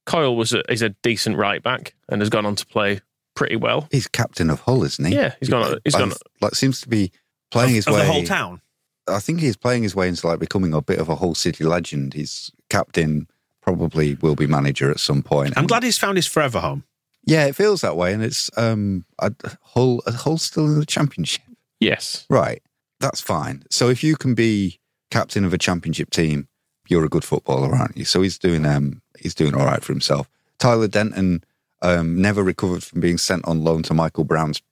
Coyle 0.06 0.36
was 0.36 0.52
a, 0.54 0.62
is 0.72 0.80
a 0.82 0.90
decent 1.02 1.36
right 1.36 1.62
back 1.62 1.94
and 2.08 2.20
has 2.22 2.30
gone 2.30 2.46
on 2.46 2.56
to 2.56 2.66
play 2.66 3.00
pretty 3.36 3.56
well. 3.56 3.88
He's 3.90 4.06
captain 4.06 4.48
of 4.50 4.60
Hull, 4.60 4.84
isn't 4.84 5.04
he? 5.04 5.14
Yeah, 5.14 5.34
he's 5.40 5.48
gone- 5.50 5.78
he's 5.84 5.94
gone- 5.94 6.12
Like 6.40 6.54
seems 6.54 6.80
to 6.82 6.88
be 6.88 7.12
playing 7.50 7.74
his 7.74 7.86
of 7.86 7.94
way. 7.94 8.00
the 8.06 8.12
whole 8.12 8.24
town. 8.24 8.60
I 9.06 9.20
think 9.20 9.40
he's 9.40 9.56
playing 9.56 9.82
his 9.82 9.94
way 9.94 10.08
into 10.08 10.26
like 10.26 10.38
becoming 10.38 10.72
a 10.72 10.80
bit 10.80 10.98
of 10.98 11.08
a 11.08 11.16
Hull 11.16 11.34
City 11.34 11.64
legend. 11.64 12.14
He's 12.14 12.50
captain, 12.70 13.28
probably 13.60 14.14
will 14.16 14.34
be 14.34 14.46
manager 14.46 14.90
at 14.90 15.00
some 15.00 15.22
point. 15.22 15.54
I'm 15.56 15.66
glad 15.66 15.82
he's 15.82 15.98
found 15.98 16.16
his 16.16 16.26
forever 16.26 16.60
home. 16.60 16.84
Yeah, 17.26 17.46
it 17.46 17.56
feels 17.56 17.80
that 17.80 17.96
way, 17.96 18.12
and 18.12 18.22
it's 18.22 18.50
um, 18.56 19.04
a, 19.18 19.32
Hull. 19.62 20.02
A 20.06 20.12
Hull's 20.12 20.42
still 20.42 20.66
in 20.66 20.78
the 20.78 20.86
championship, 20.86 21.44
Yes, 21.80 22.26
right? 22.28 22.62
That's 23.00 23.20
fine. 23.20 23.64
So 23.70 23.88
if 23.88 24.04
you 24.04 24.16
can 24.16 24.34
be 24.34 24.80
captain 25.10 25.44
of 25.44 25.54
a 25.54 25.58
championship 25.58 26.10
team, 26.10 26.48
you're 26.88 27.04
a 27.04 27.08
good 27.08 27.24
footballer, 27.24 27.74
aren't 27.74 27.96
you? 27.96 28.04
So 28.04 28.20
he's 28.22 28.38
doing 28.38 28.66
um, 28.66 29.00
he's 29.18 29.34
doing 29.34 29.54
all 29.54 29.64
right 29.64 29.82
for 29.82 29.92
himself. 29.92 30.28
Tyler 30.58 30.88
Denton 30.88 31.42
um, 31.82 32.20
never 32.20 32.42
recovered 32.42 32.84
from 32.84 33.00
being 33.00 33.18
sent 33.18 33.46
on 33.46 33.64
loan 33.64 33.82
to 33.84 33.94
Michael 33.94 34.24
Brown's 34.24 34.62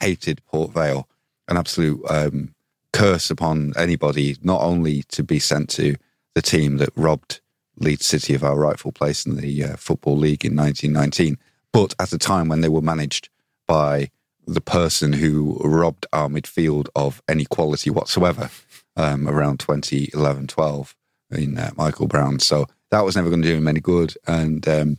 hated 0.00 0.44
Port 0.46 0.72
Vale, 0.72 1.08
an 1.48 1.56
absolute 1.56 2.00
um, 2.10 2.54
curse 2.92 3.30
upon 3.30 3.72
anybody. 3.76 4.36
Not 4.42 4.62
only 4.62 5.02
to 5.08 5.22
be 5.22 5.38
sent 5.38 5.68
to 5.70 5.96
the 6.34 6.42
team 6.42 6.78
that 6.78 6.90
robbed 6.96 7.40
Leeds 7.76 8.06
City 8.06 8.34
of 8.34 8.44
our 8.44 8.58
rightful 8.58 8.92
place 8.92 9.26
in 9.26 9.36
the 9.36 9.64
uh, 9.64 9.76
football 9.76 10.16
league 10.16 10.44
in 10.44 10.56
1919, 10.56 11.38
but 11.72 11.94
at 11.98 12.12
a 12.12 12.18
time 12.18 12.48
when 12.48 12.60
they 12.60 12.68
were 12.68 12.82
managed 12.82 13.28
by 13.66 14.10
the 14.46 14.60
person 14.60 15.12
who 15.12 15.58
robbed 15.64 16.06
our 16.12 16.28
midfield 16.28 16.88
of 16.96 17.22
any 17.28 17.44
quality 17.44 17.90
whatsoever 17.90 18.50
um, 18.96 19.28
around 19.28 19.60
2011 19.60 20.48
12 20.48 20.96
in 21.30 21.58
uh, 21.58 21.70
Michael 21.76 22.08
Brown. 22.08 22.38
So 22.40 22.66
that 22.90 23.04
was 23.04 23.16
never 23.16 23.30
going 23.30 23.42
to 23.42 23.48
do 23.48 23.56
him 23.56 23.68
any 23.68 23.80
good 23.80 24.14
and 24.26 24.66
um, 24.68 24.96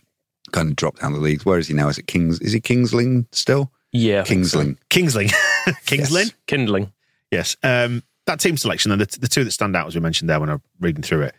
kind 0.52 0.70
of 0.70 0.76
dropped 0.76 1.02
down 1.02 1.14
the 1.14 1.20
leagues. 1.20 1.46
Where 1.46 1.60
is 1.60 1.68
he 1.68 1.74
now? 1.74 1.90
Is 1.90 1.98
it 1.98 2.08
Kings? 2.08 2.40
Is 2.40 2.54
he 2.54 2.60
King's 2.60 2.94
Lynn 2.94 3.28
still? 3.32 3.72
yeah, 3.94 4.22
I 4.22 4.24
think 4.24 4.46
so. 4.46 4.58
King's 4.58 4.66
Lynn. 4.66 4.78
Kingsling. 4.90 5.30
Kingsland? 5.86 6.34
kindling. 6.48 6.92
Yes. 7.34 7.58
Um, 7.64 8.04
that 8.26 8.40
team 8.40 8.56
selection, 8.56 8.92
and 8.92 9.02
the, 9.02 9.20
the 9.20 9.28
two 9.28 9.44
that 9.44 9.52
stand 9.52 9.76
out, 9.76 9.88
as 9.88 9.96
we 9.96 10.02
mentioned 10.02 10.30
there 10.30 10.40
when 10.40 10.50
I'm 10.50 10.62
reading 10.80 11.04
through 11.04 11.24
it 11.24 11.36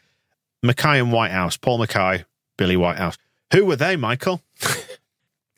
Mackay 0.62 0.98
and 1.00 1.12
Whitehouse, 1.12 1.56
Paul 1.56 1.78
Mackay, 1.78 2.24
Billy 2.58 2.76
Whitehouse. 2.76 3.16
Who 3.52 3.64
were 3.64 3.76
they, 3.76 3.96
Michael? 3.96 4.42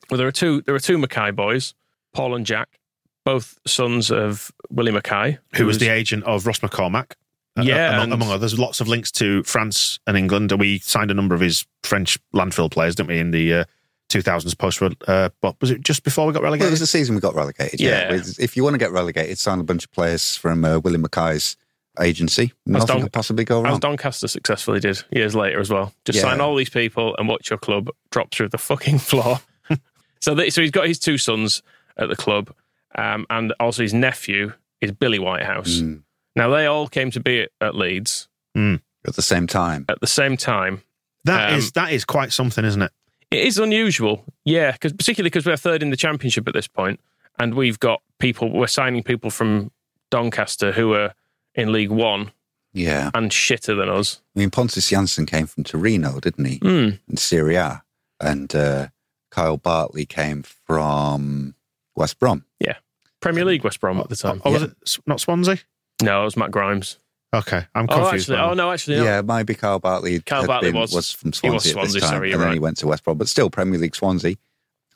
Well, 0.09 0.17
there 0.17 0.27
are 0.27 0.31
two. 0.31 0.61
There 0.61 0.73
are 0.73 0.79
two 0.79 0.97
Mackay 0.97 1.31
boys, 1.31 1.73
Paul 2.13 2.33
and 2.35 2.45
Jack, 2.45 2.79
both 3.25 3.59
sons 3.67 4.09
of 4.09 4.51
Willie 4.69 4.93
Mackay, 4.93 5.37
Who 5.57 5.65
was 5.65 5.79
the 5.79 5.89
agent 5.89 6.23
of 6.23 6.47
Ross 6.47 6.59
McCormack? 6.59 7.11
Uh, 7.57 7.63
Yeah, 7.63 7.89
among, 7.89 8.03
and- 8.03 8.13
among 8.13 8.29
others, 8.31 8.57
lots 8.57 8.79
of 8.79 8.87
links 8.87 9.11
to 9.13 9.43
France 9.43 9.99
and 10.07 10.15
England. 10.15 10.53
And 10.53 10.61
we 10.61 10.79
signed 10.79 11.11
a 11.11 11.13
number 11.13 11.35
of 11.35 11.41
his 11.41 11.65
French 11.83 12.17
landfill 12.33 12.71
players, 12.71 12.95
didn't 12.95 13.09
we, 13.09 13.19
in 13.19 13.31
the 13.31 13.53
uh, 13.53 13.63
2000s 14.09 14.57
post. 14.57 14.81
Uh, 15.07 15.29
but 15.41 15.59
was 15.61 15.71
it 15.71 15.81
just 15.81 16.03
before 16.03 16.25
we 16.27 16.33
got 16.33 16.41
Well, 16.43 16.53
it 16.53 16.61
was 16.69 16.79
the 16.79 16.87
season 16.87 17.15
we 17.15 17.21
got 17.21 17.35
relegated. 17.35 17.79
Yeah. 17.79 18.13
Yeah. 18.13 18.21
If 18.39 18.55
you 18.57 18.63
want 18.63 18.73
to 18.75 18.77
get 18.77 18.91
relegated, 18.91 19.37
sign 19.37 19.59
a 19.59 19.63
bunch 19.63 19.83
of 19.85 19.91
players 19.91 20.35
from 20.35 20.63
uh, 20.65 20.79
Willie 20.79 20.97
Mackay's 20.97 21.55
agency. 21.99 22.53
Nothing 22.65 22.87
Don- 22.87 23.01
could 23.03 23.13
possibly 23.13 23.43
go 23.43 23.61
wrong. 23.61 23.73
As. 23.73 23.79
Doncaster 23.79 24.27
successfully 24.27 24.79
did 24.79 25.01
years 25.11 25.35
later 25.35 25.59
as 25.59 25.69
well. 25.69 25.93
Just 26.05 26.17
Yeah. 26.17 26.23
sign 26.23 26.41
all 26.41 26.55
these 26.55 26.69
people 26.69 27.15
and 27.17 27.27
watch 27.27 27.49
your 27.49 27.57
club 27.59 27.89
drop 28.11 28.31
through 28.31 28.49
the 28.49 28.57
fucking 28.57 28.99
floor. 29.09 29.39
so, 30.21 30.35
they, 30.35 30.49
so 30.49 30.61
he's 30.61 30.71
got 30.71 30.87
his 30.87 30.99
two 30.99 31.17
sons 31.17 31.61
at 31.97 32.07
the 32.09 32.15
club, 32.15 32.53
um, 32.95 33.25
and 33.29 33.53
also 33.59 33.81
his 33.81 33.93
nephew 33.93 34.53
is 34.81 34.91
Billy 34.91 35.17
Whitehouse. 35.19 35.79
Mm. 35.81 36.03
Now 36.35 36.49
they 36.49 36.67
all 36.67 36.87
came 36.87 37.09
to 37.11 37.19
be 37.19 37.41
at, 37.41 37.49
at 37.59 37.73
Leeds 37.75 38.27
At 38.55 39.15
the 39.15 39.21
same 39.23 39.47
time. 39.47 39.85
at 39.89 39.99
the 39.99 40.07
same 40.07 40.37
time. 40.37 40.83
That 41.23 41.51
Um, 41.53 41.57
is 41.57 41.71
that 41.71 41.91
is 41.91 42.05
quite 42.05 42.31
something, 42.31 42.63
isn't 42.63 42.81
it? 42.83 42.91
It 43.31 43.39
is 43.45 43.57
unusual, 43.57 44.23
yeah, 44.45 44.71
because 44.71 44.93
particularly 44.93 45.29
because 45.29 45.45
we're 45.45 45.57
third 45.57 45.83
in 45.83 45.89
the 45.89 45.97
championship 45.97 46.47
at 46.47 46.53
this 46.53 46.67
point, 46.67 46.99
and 47.39 47.53
we've 47.55 47.79
got 47.79 48.01
people. 48.19 48.51
We're 48.51 48.67
signing 48.67 49.03
people 49.03 49.29
from 49.29 49.71
Doncaster 50.11 50.71
who 50.71 50.93
are 50.93 51.13
in 51.53 51.71
League 51.73 51.91
One 51.91 52.31
Yeah. 52.73 53.11
and 53.13 53.29
shitter 53.31 53.77
than 53.77 53.89
us. 53.89 54.21
I 54.35 54.39
mean, 54.39 54.49
Pontus 54.51 54.89
Jansson 54.89 55.27
came 55.27 55.45
from 55.47 55.63
Torino, 55.65 56.19
didn't 56.19 56.45
he? 56.45 56.59
Mm. 56.59 56.99
In 57.09 57.17
Serie 57.17 57.55
A. 57.55 57.83
And 58.21 58.55
uh, 58.55 58.87
Kyle 59.29 59.57
Bartley 59.57 60.05
came 60.05 60.41
from 60.43 61.53
West 61.95 62.19
Brom. 62.19 62.45
Yeah, 62.59 62.75
Premier 63.19 63.43
League 63.45 63.63
West 63.63 63.79
Brom 63.81 63.99
at 63.99 64.07
the 64.09 64.15
time. 64.15 64.41
Or 64.45 64.53
was 64.53 64.61
Yeah. 64.61 64.67
it 64.69 64.97
not 65.05 65.19
Swansea? 65.19 65.57
No, 66.01 66.21
it 66.21 66.25
was 66.25 66.37
Matt 66.37 66.51
Grimes. 66.51 66.97
Okay, 67.33 67.65
I'm 67.75 67.85
Oh, 67.89 67.95
confused. 67.95 68.29
actually, 68.31 68.37
oh 68.49 68.53
no, 68.53 68.71
actually, 68.71 68.97
no. 68.97 69.03
Yeah, 69.03 69.21
maybe 69.21 69.53
Kyle 69.53 69.79
Bartley, 69.79 70.19
Kyle 70.21 70.41
had 70.41 70.47
Bartley 70.47 70.71
been- 70.71 70.79
was- 70.81 71.11
from 71.11 71.33
he 71.41 71.49
was 71.49 71.63
Swansea, 71.63 71.77
at 71.81 71.83
this 71.93 72.01
time, 72.01 72.09
sorry, 72.09 72.31
and 72.31 72.39
you're 72.39 72.45
then 72.45 72.53
he 72.53 72.59
went 72.59 72.77
to 72.77 72.87
West 72.87 73.03
Brom, 73.03 73.17
but 73.17 73.27
still 73.27 73.49
Premier 73.49 73.79
League 73.79 73.95
Swansea. 73.95 74.35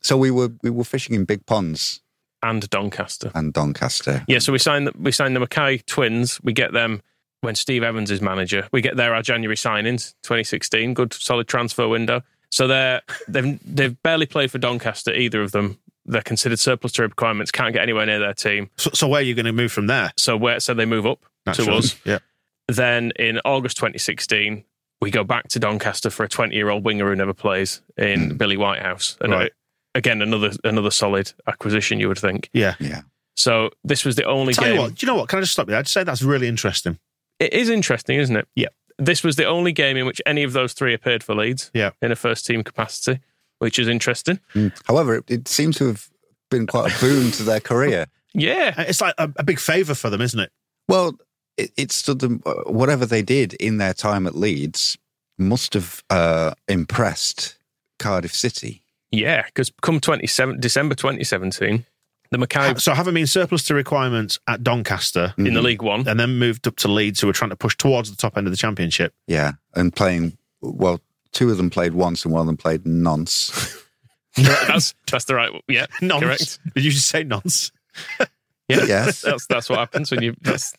So 0.01 0.15
we 0.17 0.31
were 0.31 0.50
we 0.63 0.69
were 0.69 0.83
fishing 0.85 1.13
in 1.15 1.25
big 1.25 1.45
ponds 1.45 2.01
and 2.41 2.67
Doncaster. 2.69 3.31
and 3.35 3.51
Doncaster. 3.53 4.23
Yeah, 4.27 4.39
so 4.39 4.51
we 4.51 4.57
signed 4.59 4.88
the, 4.88 4.93
we 4.97 5.11
signed 5.11 5.35
the 5.35 5.39
Mackay 5.41 5.79
twins. 5.79 6.39
We 6.41 6.53
get 6.53 6.71
them 6.73 7.01
when 7.41 7.55
Steve 7.55 7.83
Evans 7.83 8.09
is 8.09 8.21
manager. 8.21 8.67
We 8.71 8.81
get 8.81 8.95
there 8.95 9.13
our 9.13 9.21
January 9.21 9.55
signings, 9.57 10.13
2016. 10.23 10.93
Good 10.93 11.13
solid 11.13 11.47
transfer 11.47 11.88
window. 11.88 12.21
So 12.50 12.65
they're 12.67 13.01
they've 13.27 13.59
they've 13.65 14.01
barely 14.03 14.25
played 14.25 14.51
for 14.51 14.57
Doncaster 14.57 15.13
either 15.13 15.41
of 15.43 15.51
them. 15.51 15.77
They're 16.05 16.21
considered 16.23 16.59
surplus 16.59 16.93
to 16.93 17.03
requirements. 17.03 17.51
Can't 17.51 17.73
get 17.73 17.83
anywhere 17.83 18.05
near 18.07 18.19
their 18.19 18.33
team. 18.33 18.69
So, 18.77 18.89
so 18.93 19.07
where 19.07 19.19
are 19.19 19.23
you 19.23 19.35
going 19.35 19.45
to 19.45 19.51
move 19.53 19.71
from 19.71 19.85
there? 19.88 20.11
So 20.17 20.35
where 20.35 20.59
so 20.59 20.73
they 20.73 20.85
move 20.85 21.05
up 21.05 21.19
to 21.45 21.51
Naturally. 21.51 21.77
us. 21.77 21.95
Yeah. 22.05 22.19
Then 22.67 23.12
in 23.17 23.39
August 23.45 23.77
2016, 23.77 24.63
we 25.01 25.12
go 25.12 25.24
back 25.24 25.48
to 25.50 25.60
Doncaster 25.60 26.10
for 26.10 26.24
a 26.24 26.29
20 26.29 26.55
year 26.55 26.69
old 26.69 26.83
winger 26.86 27.10
who 27.10 27.15
never 27.15 27.33
plays 27.33 27.81
in 27.98 28.38
Billy 28.38 28.57
Whitehouse. 28.57 29.17
And 29.21 29.31
Right. 29.33 29.51
uh, 29.51 29.55
again, 29.95 30.21
another 30.21 30.51
another 30.63 30.91
solid 30.91 31.33
acquisition, 31.48 32.00
you 32.00 32.07
would 32.07 32.19
think. 32.19 32.50
Yeah. 32.53 32.75
Yeah. 32.79 33.01
So 33.36 33.71
this 33.83 34.05
was 34.05 34.15
the 34.15 34.25
only 34.25 34.53
Tell 34.53 34.65
game. 34.65 34.75
you 34.75 34.81
what, 34.81 34.95
do 34.95 35.05
you 35.05 35.12
know 35.12 35.17
what? 35.17 35.29
Can 35.29 35.38
I 35.39 35.41
just 35.41 35.53
stop 35.53 35.69
you? 35.69 35.75
I'd 35.75 35.88
say 35.88 36.03
that's 36.03 36.21
really 36.21 36.48
interesting. 36.48 37.00
It 37.39 37.53
is 37.53 37.69
interesting, 37.69 38.17
isn't 38.19 38.36
it? 38.36 38.48
Yeah. 38.55 38.67
This 39.00 39.24
was 39.24 39.36
the 39.36 39.45
only 39.45 39.71
game 39.71 39.98
in 39.98 40.05
which 40.05 40.21
any 40.27 40.43
of 40.43 40.53
those 40.53 40.74
three 40.74 40.93
appeared 40.93 41.24
for 41.24 41.33
Leeds 41.33 41.71
Yeah. 41.74 41.91
in 42.01 42.12
a 42.12 42.15
first 42.15 42.45
team 42.45 42.63
capacity, 42.63 43.19
which 43.57 43.79
is 43.79 43.88
interesting. 43.88 44.39
Mm. 44.53 44.71
However, 44.86 45.15
it, 45.15 45.24
it 45.31 45.48
seems 45.48 45.77
to 45.77 45.88
have 45.88 46.07
been 46.51 46.67
quite 46.67 46.95
a 46.95 47.00
boon 47.01 47.31
to 47.31 47.43
their 47.43 47.60
career. 47.60 48.05
Yeah. 48.33 48.79
It's 48.83 49.01
like 49.01 49.15
a, 49.17 49.29
a 49.36 49.43
big 49.43 49.60
favour 49.60 49.93
for 49.93 50.10
them, 50.10 50.21
isn't 50.21 50.39
it? 50.39 50.51
Well, 50.88 51.17
it, 51.58 51.72
it 51.77 51.91
stood 51.91 52.20
them, 52.20 52.41
uh, 52.46 52.53
whatever 52.67 53.05
they 53.05 53.22
did 53.22 53.53
in 53.55 53.77
their 53.77 53.93
time 53.93 54.25
at 54.27 54.36
Leeds 54.36 54.98
must 55.38 55.74
have 55.74 56.03
uh, 56.10 56.51
impressed 56.67 57.58
Cardiff 58.00 58.34
City. 58.34 58.84
Yeah. 59.12 59.43
Because 59.46 59.72
come 59.81 60.00
27, 60.00 60.60
December 60.60 60.96
2017, 60.96 61.86
the 62.31 62.38
Mackay 62.38 62.75
So 62.75 62.93
having 62.93 63.13
been 63.13 63.27
surplus 63.27 63.63
to 63.63 63.74
requirements 63.74 64.39
at 64.48 64.63
Doncaster 64.63 65.34
in 65.38 65.46
Mm-hmm. 65.46 65.53
the 65.55 65.62
League 65.62 65.81
One. 65.81 66.08
and 66.08 66.20
then 66.20 66.39
moved 66.39 66.67
up 66.67 66.77
to 66.77 66.88
Leeds, 66.88 67.20
who 67.20 67.27
were 67.27 67.34
trying 67.34 67.50
to 67.50 67.55
push 67.58 67.75
towards 67.75 68.10
the 68.10 68.15
top 68.17 68.38
end 68.38 68.48
of 68.48 68.51
the 68.53 68.58
championship. 68.58 69.13
Yeah. 69.27 69.53
And 69.75 69.93
playing, 69.93 70.38
well, 70.62 71.01
two 71.34 71.50
of 71.51 71.58
them 71.58 71.70
played 71.70 71.93
once 71.93 72.24
and 72.24 72.34
one 72.34 72.41
of 72.41 72.48
them 72.48 72.58
played 72.58 72.86
nonce. 72.86 73.77
that's 74.38 74.93
that's 75.12 75.25
the 75.25 75.36
right. 75.36 75.51
Yeah. 75.67 75.88
Nonce. 76.01 76.24
Correct. 76.24 76.60
Did 76.74 76.86
you 76.86 76.91
just 76.91 77.08
say 77.10 77.24
nonce? 77.25 77.72
Yeah. 78.77 78.85
Yes. 78.87 79.21
That's 79.25 79.45
that's 79.47 79.69
what 79.69 79.79
happens 79.79 80.11
when 80.11 80.21
you 80.21 80.35
that's 80.41 80.73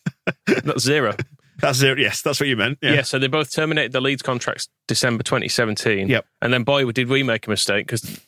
that's 0.47 0.83
zero. 0.83 1.15
That's 1.59 1.81
it. 1.81 1.97
Yes, 1.99 2.21
that's 2.21 2.39
what 2.39 2.49
you 2.49 2.57
meant. 2.57 2.79
Yeah. 2.81 2.93
Yeah. 2.93 3.01
so 3.03 3.19
they 3.19 3.27
both 3.27 3.51
terminated 3.51 3.91
the 3.93 4.01
Leeds 4.01 4.21
contracts 4.21 4.67
December 4.87 5.23
2017. 5.23 6.09
Yep. 6.09 6.25
And 6.41 6.53
then 6.53 6.63
boy 6.63 6.91
did 6.91 7.07
we 7.07 7.23
make 7.23 7.47
a 7.47 7.49
mistake 7.49 7.85
because 7.87 8.19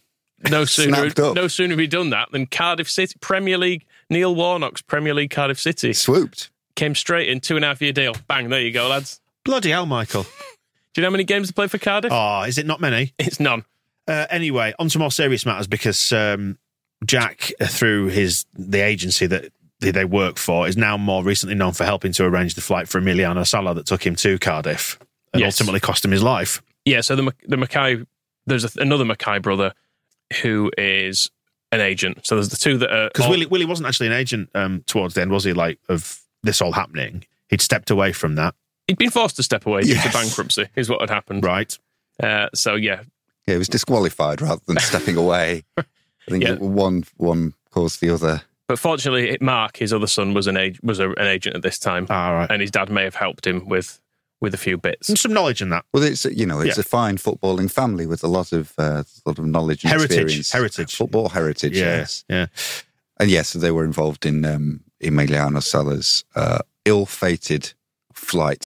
no 0.50 0.64
sooner 0.66 0.96
Snapped 0.96 1.20
up. 1.20 1.36
no 1.36 1.48
sooner 1.48 1.76
we 1.76 1.88
done 1.88 2.12
that 2.12 2.32
than 2.32 2.46
Cardiff 2.46 2.90
City 2.90 3.16
Premier 3.20 3.58
League 3.58 3.86
Neil 4.10 4.34
Warnock's 4.34 4.82
Premier 4.82 5.14
League 5.14 5.32
Cardiff 5.32 5.60
City 5.60 5.92
Swooped. 5.94 6.50
came 6.76 6.96
straight 6.96 7.28
in 7.30 7.40
two 7.42 7.56
and 7.56 7.66
a 7.66 7.68
half 7.70 7.82
year 7.82 7.92
deal. 7.92 8.16
Bang, 8.28 8.50
there 8.50 8.62
you 8.62 8.72
go, 8.72 8.88
lads. 8.88 9.20
Bloody 9.44 9.72
hell, 9.72 9.86
Michael. 9.86 10.24
Do 10.24 10.30
you 10.96 11.02
know 11.02 11.08
how 11.08 11.12
many 11.12 11.24
games 11.26 11.50
they 11.50 11.54
played 11.54 11.72
for 11.72 11.78
Cardiff? 11.78 12.12
Oh, 12.14 12.44
is 12.44 12.58
it 12.58 12.66
not 12.66 12.80
many? 12.80 13.14
It's 13.20 13.40
none. 13.40 13.66
Uh, 14.08 14.28
anyway, 14.30 14.74
on 14.80 14.88
to 14.90 15.00
more 15.00 15.12
serious 15.12 15.46
matters 15.46 15.68
because 15.68 16.14
um, 16.14 16.58
Jack, 17.06 17.52
uh, 17.60 17.66
through 17.68 18.08
his 18.08 18.46
the 18.54 18.80
agency 18.80 19.26
that 19.28 19.52
they- 19.80 19.92
they 19.92 20.06
work 20.06 20.38
for, 20.38 20.68
is 20.68 20.78
now 20.78 20.98
more 20.98 21.24
recently 21.24 21.56
known 21.56 21.74
for 21.74 21.84
helping 21.86 22.12
to 22.14 22.24
arrange 22.26 22.56
the 22.56 22.62
flight 22.62 22.88
for 22.88 23.00
Emiliano 23.02 23.46
Sala 23.46 23.74
that 23.76 23.86
took 23.86 24.06
him 24.06 24.16
to 24.18 24.38
Cardiff 24.40 24.98
and 25.34 25.42
Yes. 25.42 25.60
ultimately 25.60 25.80
cost 25.80 26.04
him 26.06 26.12
his 26.12 26.24
life. 26.24 26.62
Yeah, 26.86 27.02
so 27.02 27.16
the 27.16 27.34
the 27.48 27.58
Mackay, 27.58 28.06
there's 28.46 28.64
a, 28.64 28.80
another 28.82 29.06
Mackay 29.06 29.40
brother 29.40 29.74
who 30.42 30.72
is 30.78 31.30
an 31.72 31.82
agent. 31.82 32.26
So 32.26 32.36
there's 32.36 32.50
the 32.50 32.58
two 32.58 32.78
that 32.78 32.92
are 32.92 33.08
Because 33.10 33.26
all- 33.26 33.32
Willie, 33.32 33.46
Willie 33.48 33.66
wasn't 33.66 33.88
actually 33.88 34.08
an 34.08 34.14
agent 34.14 34.50
um, 34.56 34.84
towards 34.88 35.14
the 35.16 35.22
end, 35.22 35.32
was 35.32 35.44
he? 35.44 35.54
Like 35.54 35.80
of 35.90 36.22
this 36.44 36.62
all 36.62 36.72
happening, 36.72 37.26
he'd 37.50 37.62
stepped 37.62 37.90
away 37.92 38.12
from 38.14 38.36
that, 38.36 38.54
he'd 38.88 38.98
been 38.98 39.10
forced 39.10 39.36
to 39.38 39.44
step 39.44 39.66
away 39.66 39.82
due 39.82 39.96
to 39.96 40.10
bankruptcy, 40.12 40.68
is 40.76 40.90
what 40.90 41.02
had 41.02 41.10
happened. 41.10 41.44
right? 41.44 41.78
Uh, 42.22 42.48
so 42.54 42.76
yeah, 42.76 43.02
Yeah, 43.48 43.56
he 43.56 43.58
was 43.58 43.68
disqualified 43.68 44.42
rather 44.42 44.62
than 44.68 44.78
stepping 44.80 45.18
away. 45.18 45.64
I 45.78 45.84
think 46.30 46.44
Yeah. 46.44 46.56
one 46.56 47.04
one 47.18 47.54
caused 47.72 48.00
the 48.00 48.10
other. 48.12 48.44
But 48.68 48.80
fortunately, 48.80 49.38
Mark, 49.42 49.78
his 49.78 49.94
other 49.94 50.08
son, 50.08 50.34
was 50.34 50.48
an 50.48 50.58
age, 50.58 50.80
was 50.84 51.00
a, 51.00 51.10
an 51.12 51.28
agent 51.28 51.56
at 51.56 51.62
this 51.62 51.78
time, 51.80 52.08
All 52.10 52.34
right. 52.34 52.50
and 52.52 52.62
his 52.62 52.72
dad 52.72 52.90
may 52.90 53.04
have 53.04 53.16
helped 53.16 53.46
him 53.48 53.68
with 53.68 54.00
with 54.42 54.54
a 54.54 54.58
few 54.58 54.78
bits. 54.78 55.08
And 55.10 55.18
some 55.18 55.34
knowledge 55.34 55.62
in 55.62 55.70
that. 55.70 55.86
Well, 55.94 56.04
it's 56.04 56.26
you 56.26 56.46
know 56.46 56.60
it's 56.60 56.78
Yeah. 56.78 56.82
a 56.82 56.84
fine 56.84 57.18
footballing 57.18 57.72
family 57.72 58.06
with 58.06 58.24
a 58.24 58.28
lot 58.28 58.52
of 58.52 58.74
uh, 58.78 59.04
lot 59.26 59.40
of 59.40 59.46
knowledge 59.46 59.84
and 59.84 59.92
Heritage, 59.92 60.18
experience. 60.18 60.52
heritage. 60.52 60.96
football 60.96 61.30
heritage. 61.30 61.76
Yes, 61.78 62.26
yeah. 62.30 62.48
and 63.20 63.30
yes, 63.30 63.54
they 63.54 63.72
were 63.72 63.86
involved 63.86 64.26
in 64.26 64.44
um, 64.46 64.82
Emiliano 65.02 65.62
Sala's 65.64 66.26
uh, 66.36 66.60
ill-fated 66.86 67.74
flight. 68.14 68.66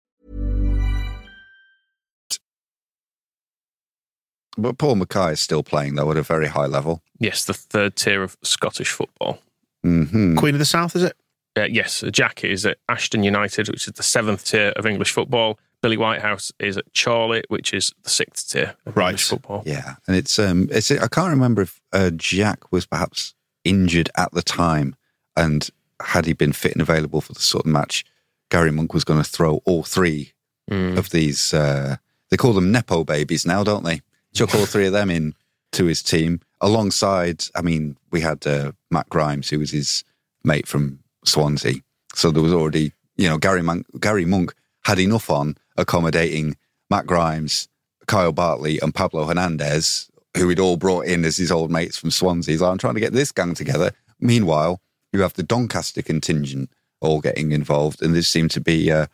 but 4.61 4.77
Paul 4.77 4.95
Mackay 4.95 5.33
is 5.33 5.39
still 5.39 5.63
playing 5.63 5.95
though 5.95 6.09
at 6.11 6.17
a 6.17 6.21
very 6.23 6.47
high 6.47 6.65
level. 6.67 7.01
Yes, 7.19 7.45
the 7.45 7.53
third 7.53 7.95
tier 7.95 8.23
of 8.23 8.37
Scottish 8.43 8.91
football. 8.91 9.39
hmm 9.83 10.35
Queen 10.37 10.55
of 10.55 10.59
the 10.59 10.65
South, 10.65 10.95
is 10.95 11.03
it? 11.03 11.15
Uh, 11.57 11.63
yes, 11.63 12.03
Jack 12.11 12.43
is 12.45 12.65
at 12.65 12.77
Ashton 12.87 13.23
United, 13.23 13.67
which 13.67 13.85
is 13.87 13.93
the 13.93 14.03
seventh 14.03 14.45
tier 14.45 14.69
of 14.77 14.85
English 14.85 15.11
football. 15.11 15.59
Billy 15.81 15.97
Whitehouse 15.97 16.51
is 16.59 16.77
at 16.77 16.85
Chorley, 16.95 17.43
which 17.49 17.73
is 17.73 17.91
the 18.03 18.09
sixth 18.09 18.51
tier 18.51 18.75
of 18.85 18.95
Right. 18.95 19.09
English 19.09 19.27
football. 19.27 19.63
Yeah, 19.65 19.95
and 20.07 20.15
it's 20.15 20.37
um, 20.39 20.69
it's 20.71 20.91
I 20.91 21.07
can't 21.07 21.29
remember 21.31 21.63
if 21.63 21.81
uh, 21.91 22.11
Jack 22.11 22.71
was 22.71 22.85
perhaps 22.85 23.33
injured 23.65 24.09
at 24.15 24.31
the 24.31 24.41
time, 24.43 24.95
and 25.35 25.69
had 26.01 26.25
he 26.25 26.33
been 26.33 26.53
fit 26.53 26.71
and 26.73 26.81
available 26.81 27.19
for 27.19 27.33
the 27.33 27.39
sort 27.41 27.65
of 27.65 27.71
match, 27.71 28.05
Gary 28.49 28.71
Monk 28.71 28.93
was 28.93 29.03
going 29.03 29.21
to 29.21 29.29
throw 29.29 29.61
all 29.65 29.83
three 29.83 30.33
of 30.69 31.09
these. 31.09 31.53
Uh, 31.53 31.97
they 32.29 32.37
call 32.37 32.53
them 32.53 32.71
nepo 32.71 33.03
babies 33.03 33.45
now, 33.45 33.61
don't 33.61 33.83
they? 33.83 34.01
Chuck 34.33 34.55
all 34.55 34.65
three 34.65 34.87
of 34.87 34.93
them 34.93 35.09
in 35.09 35.35
to 35.73 35.85
his 35.85 36.01
team 36.01 36.39
alongside. 36.59 37.45
I 37.55 37.61
mean, 37.61 37.97
we 38.11 38.21
had 38.21 38.45
uh, 38.47 38.71
Matt 38.89 39.09
Grimes, 39.09 39.49
who 39.49 39.59
was 39.59 39.71
his 39.71 40.03
mate 40.43 40.67
from 40.67 40.99
Swansea, 41.25 41.75
so 42.15 42.31
there 42.31 42.43
was 42.43 42.53
already 42.53 42.93
you 43.17 43.27
know 43.27 43.37
Gary 43.37 43.61
Monk, 43.61 43.85
Gary 43.99 44.25
Monk 44.25 44.53
had 44.83 44.99
enough 44.99 45.29
on 45.29 45.55
accommodating 45.77 46.55
Matt 46.89 47.05
Grimes, 47.05 47.67
Kyle 48.07 48.31
Bartley, 48.31 48.79
and 48.81 48.93
Pablo 48.93 49.25
Hernandez, 49.25 50.09
who 50.35 50.49
he'd 50.49 50.59
all 50.59 50.77
brought 50.77 51.05
in 51.05 51.25
as 51.25 51.37
his 51.37 51.51
old 51.51 51.71
mates 51.71 51.97
from 51.97 52.11
Swansea. 52.11 52.53
He's 52.53 52.61
like, 52.61 52.71
I'm 52.71 52.77
trying 52.77 52.95
to 52.95 52.99
get 52.99 53.13
this 53.13 53.31
gang 53.31 53.53
together. 53.53 53.91
Meanwhile, 54.19 54.81
you 55.11 55.21
have 55.21 55.33
the 55.33 55.43
Doncaster 55.43 56.01
contingent 56.01 56.71
all 56.99 57.19
getting 57.19 57.51
involved, 57.51 58.01
and 58.01 58.15
this 58.15 58.27
seemed 58.27 58.51
to 58.51 58.61
be 58.61 58.91
uh, 58.91 59.07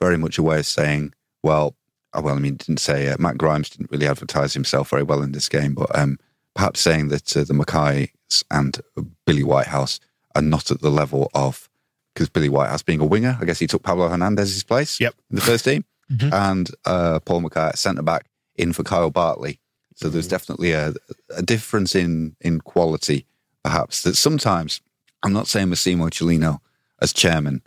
very 0.00 0.16
much 0.16 0.38
a 0.38 0.42
way 0.42 0.58
of 0.58 0.66
saying, 0.66 1.12
well, 1.42 1.74
uh, 2.14 2.20
well, 2.22 2.36
I 2.36 2.38
mean, 2.38 2.56
didn't 2.56 2.78
say 2.80 3.08
uh, 3.08 3.16
Matt 3.18 3.38
Grimes 3.38 3.70
didn't 3.70 3.90
really 3.90 4.06
advertise 4.06 4.54
himself 4.54 4.90
very 4.90 5.02
well 5.02 5.22
in 5.22 5.32
this 5.32 5.48
game, 5.48 5.74
but 5.74 5.96
um, 5.98 6.18
perhaps 6.54 6.80
saying 6.80 7.08
that 7.08 7.36
uh, 7.36 7.44
the 7.44 7.54
Mackays 7.54 8.10
and 8.50 8.80
Billy 9.26 9.42
Whitehouse 9.42 10.00
are 10.34 10.42
not 10.42 10.70
at 10.70 10.80
the 10.80 10.90
level 10.90 11.30
of 11.34 11.68
because 12.14 12.28
Billy 12.28 12.48
Whitehouse 12.48 12.82
being 12.82 13.00
a 13.00 13.04
winger, 13.04 13.36
I 13.40 13.44
guess 13.44 13.58
he 13.58 13.66
took 13.66 13.82
Pablo 13.82 14.08
Hernandez's 14.08 14.62
place 14.62 15.00
Yep. 15.00 15.14
in 15.30 15.36
the 15.36 15.42
first 15.42 15.64
team, 15.64 15.84
Mhm. 16.12 16.32
and 16.32 16.70
uh, 16.84 17.18
Paul 17.20 17.40
Mackay 17.40 17.60
at 17.68 17.78
centre 17.78 18.02
back 18.02 18.26
in 18.56 18.72
for 18.72 18.84
Kyle 18.84 19.10
Bartley. 19.10 19.58
So 19.96 20.08
there's 20.08 20.28
definitely 20.28 20.72
a, 20.72 20.94
a 21.36 21.42
difference 21.42 21.94
in 21.94 22.36
in 22.40 22.60
quality, 22.60 23.26
perhaps 23.64 24.02
that 24.02 24.16
sometimes 24.16 24.80
I'm 25.24 25.32
not 25.32 25.48
saying 25.48 25.70
Massimo 25.70 26.08
Cellino 26.08 26.60
as 27.00 27.12
chairman 27.12 27.62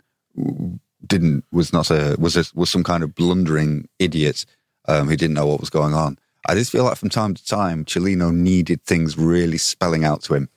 didn't 1.08 1.44
was 1.50 1.72
not 1.72 1.90
a 1.90 2.16
was 2.18 2.36
a, 2.36 2.44
was 2.54 2.70
some 2.70 2.84
kind 2.84 3.02
of 3.02 3.14
blundering 3.14 3.88
idiot 3.98 4.44
um, 4.86 5.08
who 5.08 5.16
didn't 5.16 5.34
know 5.34 5.46
what 5.46 5.60
was 5.60 5.70
going 5.70 5.94
on. 5.94 6.18
I 6.46 6.54
just 6.54 6.72
feel 6.72 6.84
like 6.84 6.96
from 6.96 7.08
time 7.08 7.34
to 7.34 7.44
time 7.44 7.84
Cellino 7.84 8.32
needed 8.32 8.82
things 8.84 9.18
really 9.18 9.58
spelling 9.58 10.04
out 10.04 10.22
to 10.22 10.34
him, 10.34 10.48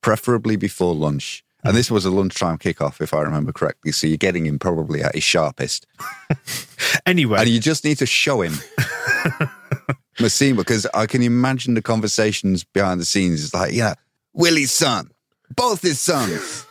preferably 0.00 0.56
before 0.56 0.94
lunch. 0.94 1.44
And 1.62 1.76
this 1.76 1.90
was 1.90 2.06
a 2.06 2.10
lunchtime 2.10 2.56
kickoff, 2.56 3.02
if 3.02 3.12
I 3.12 3.20
remember 3.20 3.52
correctly. 3.52 3.92
So 3.92 4.06
you're 4.06 4.16
getting 4.16 4.46
him 4.46 4.58
probably 4.58 5.02
at 5.02 5.14
his 5.14 5.24
sharpest. 5.24 5.86
Anyway, 7.06 7.38
And 7.38 7.48
you 7.48 7.60
just 7.60 7.84
need 7.84 7.98
to 7.98 8.06
show 8.06 8.42
him 8.42 8.54
Massimo, 10.20 10.58
because 10.58 10.86
I 10.92 11.06
can 11.06 11.22
imagine 11.22 11.74
the 11.74 11.82
conversations 11.82 12.64
behind 12.64 13.00
the 13.00 13.04
scenes. 13.04 13.44
It's 13.44 13.54
like, 13.54 13.72
yeah, 13.72 13.94
Willie's 14.32 14.72
son, 14.72 15.10
both 15.54 15.82
his 15.82 16.00
sons. 16.00 16.66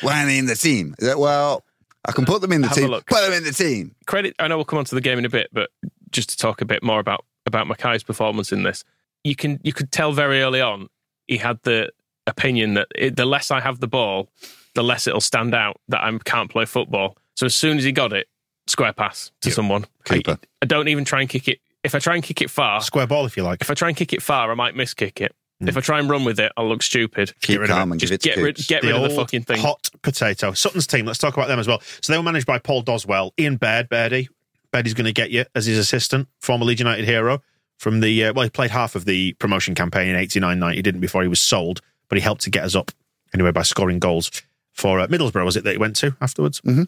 Why 0.00 0.22
are 0.22 0.26
they 0.26 0.38
in 0.38 0.46
the 0.46 0.54
team? 0.54 0.94
Well, 1.00 1.64
I 2.08 2.12
can 2.12 2.24
put 2.24 2.40
them 2.40 2.52
in 2.52 2.62
the 2.62 2.68
Have 2.68 2.76
a 2.76 2.80
team. 2.80 2.90
look. 2.90 3.06
Put 3.06 3.20
them 3.22 3.32
in 3.34 3.44
the 3.44 3.52
team. 3.52 3.94
credit. 4.06 4.34
I 4.38 4.48
know 4.48 4.56
we'll 4.56 4.64
come 4.64 4.78
on 4.78 4.84
to 4.86 4.94
the 4.94 5.00
game 5.00 5.18
in 5.18 5.24
a 5.24 5.28
bit, 5.28 5.48
but 5.52 5.70
just 6.10 6.30
to 6.30 6.36
talk 6.38 6.60
a 6.60 6.64
bit 6.64 6.82
more 6.82 6.98
about 7.00 7.24
about 7.46 7.66
Mackay's 7.66 8.02
performance 8.02 8.50
in 8.50 8.62
this, 8.62 8.82
you 9.24 9.36
can 9.36 9.60
you 9.62 9.72
could 9.72 9.92
tell 9.92 10.12
very 10.12 10.42
early 10.42 10.60
on 10.60 10.88
he 11.26 11.36
had 11.36 11.60
the 11.62 11.90
opinion 12.26 12.74
that 12.74 12.88
it, 12.94 13.16
the 13.16 13.24
less 13.26 13.50
I 13.50 13.60
have 13.60 13.80
the 13.80 13.86
ball, 13.86 14.30
the 14.74 14.82
less 14.82 15.06
it'll 15.06 15.20
stand 15.20 15.54
out 15.54 15.80
that 15.88 16.02
I 16.02 16.18
can't 16.24 16.50
play 16.50 16.64
football. 16.64 17.16
So 17.36 17.46
as 17.46 17.54
soon 17.54 17.78
as 17.78 17.84
he 17.84 17.92
got 17.92 18.12
it, 18.12 18.26
square 18.66 18.92
pass 18.92 19.30
to 19.42 19.50
someone. 19.50 19.86
I, 20.10 20.22
I 20.62 20.66
don't 20.66 20.88
even 20.88 21.04
try 21.04 21.20
and 21.20 21.28
kick 21.28 21.46
it. 21.48 21.60
If 21.84 21.94
I 21.94 21.98
try 22.00 22.14
and 22.14 22.24
kick 22.24 22.42
it 22.42 22.50
far, 22.50 22.80
square 22.80 23.06
ball, 23.06 23.24
if 23.26 23.36
you 23.36 23.42
like. 23.44 23.60
if 23.60 23.70
I 23.70 23.74
try 23.74 23.88
and 23.88 23.96
kick 23.96 24.12
it 24.12 24.22
far, 24.22 24.50
I 24.50 24.54
might 24.54 24.74
miss 24.74 24.94
kick 24.94 25.20
it. 25.20 25.34
If 25.60 25.76
I 25.76 25.80
try 25.80 25.98
and 25.98 26.08
run 26.08 26.24
with 26.24 26.38
it, 26.38 26.52
I'll 26.56 26.68
look 26.68 26.82
stupid. 26.84 27.34
Keep 27.40 27.60
rid 27.60 27.70
of 27.70 27.76
calm 27.76 27.90
it. 27.90 27.94
and 27.94 28.00
Just 28.00 28.10
give 28.10 28.14
it 28.14 28.22
to 28.22 28.28
get 28.28 28.42
rid, 28.44 28.56
get 28.68 28.82
rid 28.84 28.94
of 28.94 29.02
the 29.02 29.10
fucking 29.10 29.42
thing. 29.42 29.58
Hot 29.58 29.90
potato. 30.02 30.52
Sutton's 30.52 30.86
team. 30.86 31.04
Let's 31.04 31.18
talk 31.18 31.34
about 31.34 31.48
them 31.48 31.58
as 31.58 31.66
well. 31.66 31.80
So 32.00 32.12
they 32.12 32.16
were 32.18 32.22
managed 32.22 32.46
by 32.46 32.58
Paul 32.58 32.84
Doswell, 32.84 33.32
Ian 33.40 33.56
Baird, 33.56 33.88
Bairdy. 33.88 34.28
Bairdy's 34.70 34.94
going 34.94 35.06
to 35.06 35.12
get 35.12 35.30
you 35.30 35.44
as 35.56 35.66
his 35.66 35.76
assistant, 35.78 36.28
former 36.40 36.64
Leeds 36.64 36.80
United 36.80 37.04
hero 37.06 37.42
from 37.76 37.98
the. 38.00 38.26
Uh, 38.26 38.32
well, 38.34 38.44
he 38.44 38.50
played 38.50 38.70
half 38.70 38.94
of 38.94 39.04
the 39.04 39.32
promotion 39.40 39.74
campaign 39.74 40.08
in 40.14 40.16
89-90. 40.16 40.74
He 40.74 40.82
didn't 40.82 41.00
before 41.00 41.22
he 41.22 41.28
was 41.28 41.40
sold, 41.40 41.80
but 42.08 42.18
he 42.18 42.22
helped 42.22 42.42
to 42.42 42.50
get 42.50 42.62
us 42.62 42.76
up 42.76 42.92
anyway 43.34 43.50
by 43.50 43.62
scoring 43.62 43.98
goals 43.98 44.30
for 44.72 45.00
uh, 45.00 45.06
Middlesbrough. 45.08 45.44
Was 45.44 45.56
it 45.56 45.64
that 45.64 45.72
he 45.72 45.78
went 45.78 45.96
to 45.96 46.16
afterwards? 46.20 46.60
Mhm. 46.60 46.86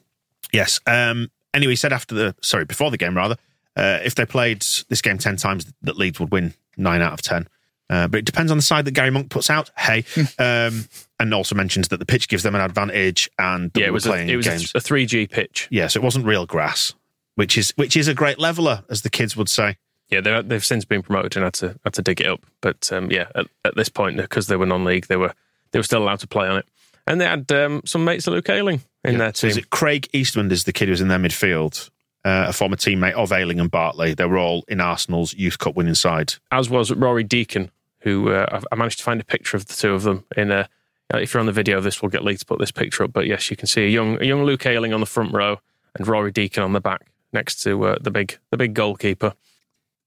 Yes. 0.52 0.78
Um, 0.86 1.30
anyway, 1.54 1.72
he 1.72 1.76
said 1.76 1.92
after 1.92 2.14
the 2.14 2.36
sorry 2.40 2.66
before 2.66 2.90
the 2.92 2.96
game 2.98 3.16
rather, 3.16 3.36
uh, 3.76 3.98
if 4.04 4.14
they 4.14 4.26
played 4.26 4.60
this 4.88 5.02
game 5.02 5.18
ten 5.18 5.36
times, 5.36 5.66
that 5.82 5.96
Leeds 5.96 6.20
would 6.20 6.30
win 6.30 6.54
nine 6.76 7.02
out 7.02 7.14
of 7.14 7.22
ten. 7.22 7.48
Uh, 7.90 8.06
but 8.06 8.18
it 8.18 8.24
depends 8.24 8.52
on 8.52 8.56
the 8.58 8.62
side 8.62 8.84
that 8.84 8.92
Gary 8.92 9.10
Monk 9.10 9.30
puts 9.30 9.50
out. 9.50 9.70
Hey, 9.76 10.04
um, 10.38 10.84
and 11.18 11.34
also 11.34 11.54
mentions 11.56 11.88
that 11.88 11.98
the 11.98 12.06
pitch 12.06 12.28
gives 12.28 12.42
them 12.44 12.54
an 12.54 12.60
advantage, 12.60 13.28
and 13.38 13.70
yeah, 13.74 13.86
it 13.86 13.88
were 13.90 13.94
was 13.94 14.06
a, 14.06 14.14
it 14.30 14.36
was 14.36 14.46
games. 14.46 14.72
a 14.74 14.80
three 14.80 15.06
G 15.06 15.26
pitch. 15.26 15.66
yeah, 15.70 15.88
so 15.88 16.00
it 16.00 16.04
wasn't 16.04 16.24
real 16.24 16.46
grass, 16.46 16.94
which 17.34 17.58
is 17.58 17.72
which 17.76 17.96
is 17.96 18.06
a 18.08 18.14
great 18.14 18.38
leveler, 18.38 18.84
as 18.88 19.02
the 19.02 19.10
kids 19.10 19.36
would 19.36 19.48
say. 19.48 19.76
Yeah, 20.08 20.20
they, 20.20 20.40
they've 20.42 20.64
since 20.64 20.84
been 20.84 21.02
promoted 21.02 21.36
and 21.36 21.44
had 21.44 21.54
to 21.54 21.78
had 21.84 21.92
to 21.94 22.02
dig 22.02 22.20
it 22.20 22.26
up. 22.28 22.40
But 22.60 22.92
um, 22.92 23.10
yeah, 23.10 23.26
at, 23.34 23.46
at 23.64 23.74
this 23.76 23.88
point, 23.88 24.16
because 24.16 24.46
they 24.46 24.56
were 24.56 24.66
non-league, 24.66 25.06
they 25.08 25.16
were 25.16 25.34
they 25.72 25.78
were 25.78 25.84
still 25.84 26.02
allowed 26.02 26.20
to 26.20 26.26
play 26.28 26.46
on 26.48 26.58
it, 26.58 26.66
and 27.08 27.20
they 27.20 27.26
had 27.26 27.50
um, 27.52 27.82
some 27.84 28.04
mates 28.04 28.26
of 28.28 28.34
Luke 28.34 28.48
Ayling 28.48 28.82
in 29.04 29.18
their 29.18 29.34
So 29.34 29.42
team. 29.42 29.50
is 29.50 29.56
it 29.56 29.70
Craig 29.70 30.08
Eastmond 30.12 30.52
is 30.52 30.62
the 30.64 30.72
kid 30.72 30.86
who 30.86 30.90
was 30.92 31.00
in 31.00 31.08
their 31.08 31.18
midfield, 31.18 31.90
uh, 32.24 32.46
a 32.48 32.52
former 32.52 32.76
teammate 32.76 33.12
of 33.14 33.32
Ayling 33.32 33.58
and 33.60 33.70
Bartley. 33.70 34.14
They 34.14 34.26
were 34.26 34.38
all 34.38 34.64
in 34.68 34.80
Arsenal's 34.80 35.32
Youth 35.34 35.58
Cup 35.58 35.74
winning 35.74 35.94
side. 35.94 36.34
As 36.52 36.68
was 36.70 36.92
Rory 36.92 37.24
Deacon, 37.24 37.70
who 38.00 38.30
uh, 38.30 38.46
I've- 38.50 38.66
managed 38.76 38.98
to 38.98 39.04
find 39.04 39.20
a 39.20 39.24
picture 39.24 39.56
of 39.56 39.66
the 39.66 39.74
two 39.74 39.92
of 39.94 40.02
them 40.02 40.24
in 40.36 40.50
a. 40.50 40.68
uh, 41.12 41.18
If 41.18 41.32
you're 41.34 41.40
on 41.40 41.46
the 41.46 41.52
video, 41.52 41.80
this 41.80 42.00
will 42.02 42.08
get 42.08 42.24
Lee 42.24 42.36
to 42.36 42.44
put 42.46 42.58
this 42.58 42.70
picture 42.70 43.04
up. 43.04 43.12
But 43.12 43.26
yes, 43.26 43.50
you 43.50 43.56
can 43.56 43.66
see 43.66 43.84
a 43.84 43.88
young 43.88 44.20
a 44.20 44.24
young 44.26 44.44
Luke 44.44 44.64
Ayling 44.66 44.92
on 44.92 45.00
the 45.00 45.06
front 45.06 45.32
row 45.32 45.60
and 45.96 46.06
Rory 46.06 46.32
Deacon 46.32 46.62
on 46.62 46.72
the 46.72 46.80
back 46.80 47.02
next 47.32 47.62
to 47.62 47.84
uh, 47.84 47.96
the 48.00 48.10
big 48.10 48.38
the 48.50 48.56
big 48.56 48.74
goalkeeper. 48.74 49.34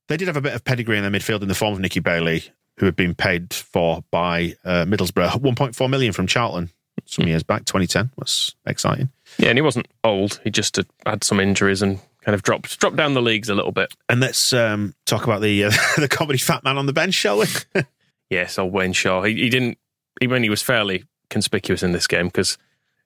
They 0.08 0.18
did 0.18 0.28
have 0.28 0.38
a 0.38 0.42
bit 0.42 0.54
of 0.54 0.64
pedigree 0.66 0.98
in 0.98 1.04
their 1.04 1.12
midfield 1.12 1.42
in 1.42 1.48
the 1.48 1.56
form 1.56 1.74
of 1.74 1.80
Nicky 1.80 2.00
Bailey, 2.02 2.44
who 2.78 2.86
had 2.86 2.96
been 2.96 3.16
paid 3.16 3.54
for 3.54 4.04
by 4.12 4.56
uh, 4.66 4.84
Middlesbrough, 4.86 5.30
1.4 5.42 5.90
million 5.90 6.12
from 6.12 6.28
Charlton 6.28 6.70
some 7.06 7.28
years 7.28 7.42
back, 7.44 7.66
2010. 7.66 8.12
That's 8.18 8.54
exciting. 8.66 9.10
Yeah, 9.38 9.50
and 9.50 9.58
he 9.58 9.62
wasn't 9.62 9.88
old. 10.04 10.40
He 10.44 10.50
just 10.52 10.76
had, 10.76 10.88
had 11.06 11.24
some 11.24 11.40
injuries 11.40 11.82
and 11.82 12.00
kind 12.24 12.34
of 12.36 12.42
dropped 12.44 12.80
dropped 12.80 12.96
down 12.96 13.14
the 13.14 13.22
leagues 13.22 13.50
a 13.50 13.56
little 13.56 13.72
bit. 13.72 13.94
And 14.10 14.20
let's 14.20 14.54
um, 14.54 14.94
talk 15.06 15.24
about 15.26 15.42
the 15.42 15.66
uh, 15.66 15.72
the 15.98 16.08
comedy 16.10 16.40
fat 16.40 16.64
man 16.64 16.78
on 16.78 16.86
the 16.86 16.94
bench, 16.94 17.14
shall 17.14 17.40
we? 17.40 17.46
Yes, 18.30 18.58
old 18.58 18.74
Wayne 18.74 18.94
Shaw. 18.94 19.22
He, 19.22 19.36
he 19.36 19.50
didn't. 19.50 19.78
He 20.20 20.26
when 20.28 20.42
he 20.42 20.50
was 20.50 20.62
fairly 20.64 21.04
conspicuous 21.30 21.84
in 21.84 21.92
this 21.92 22.08
game 22.08 22.28
because 22.28 22.58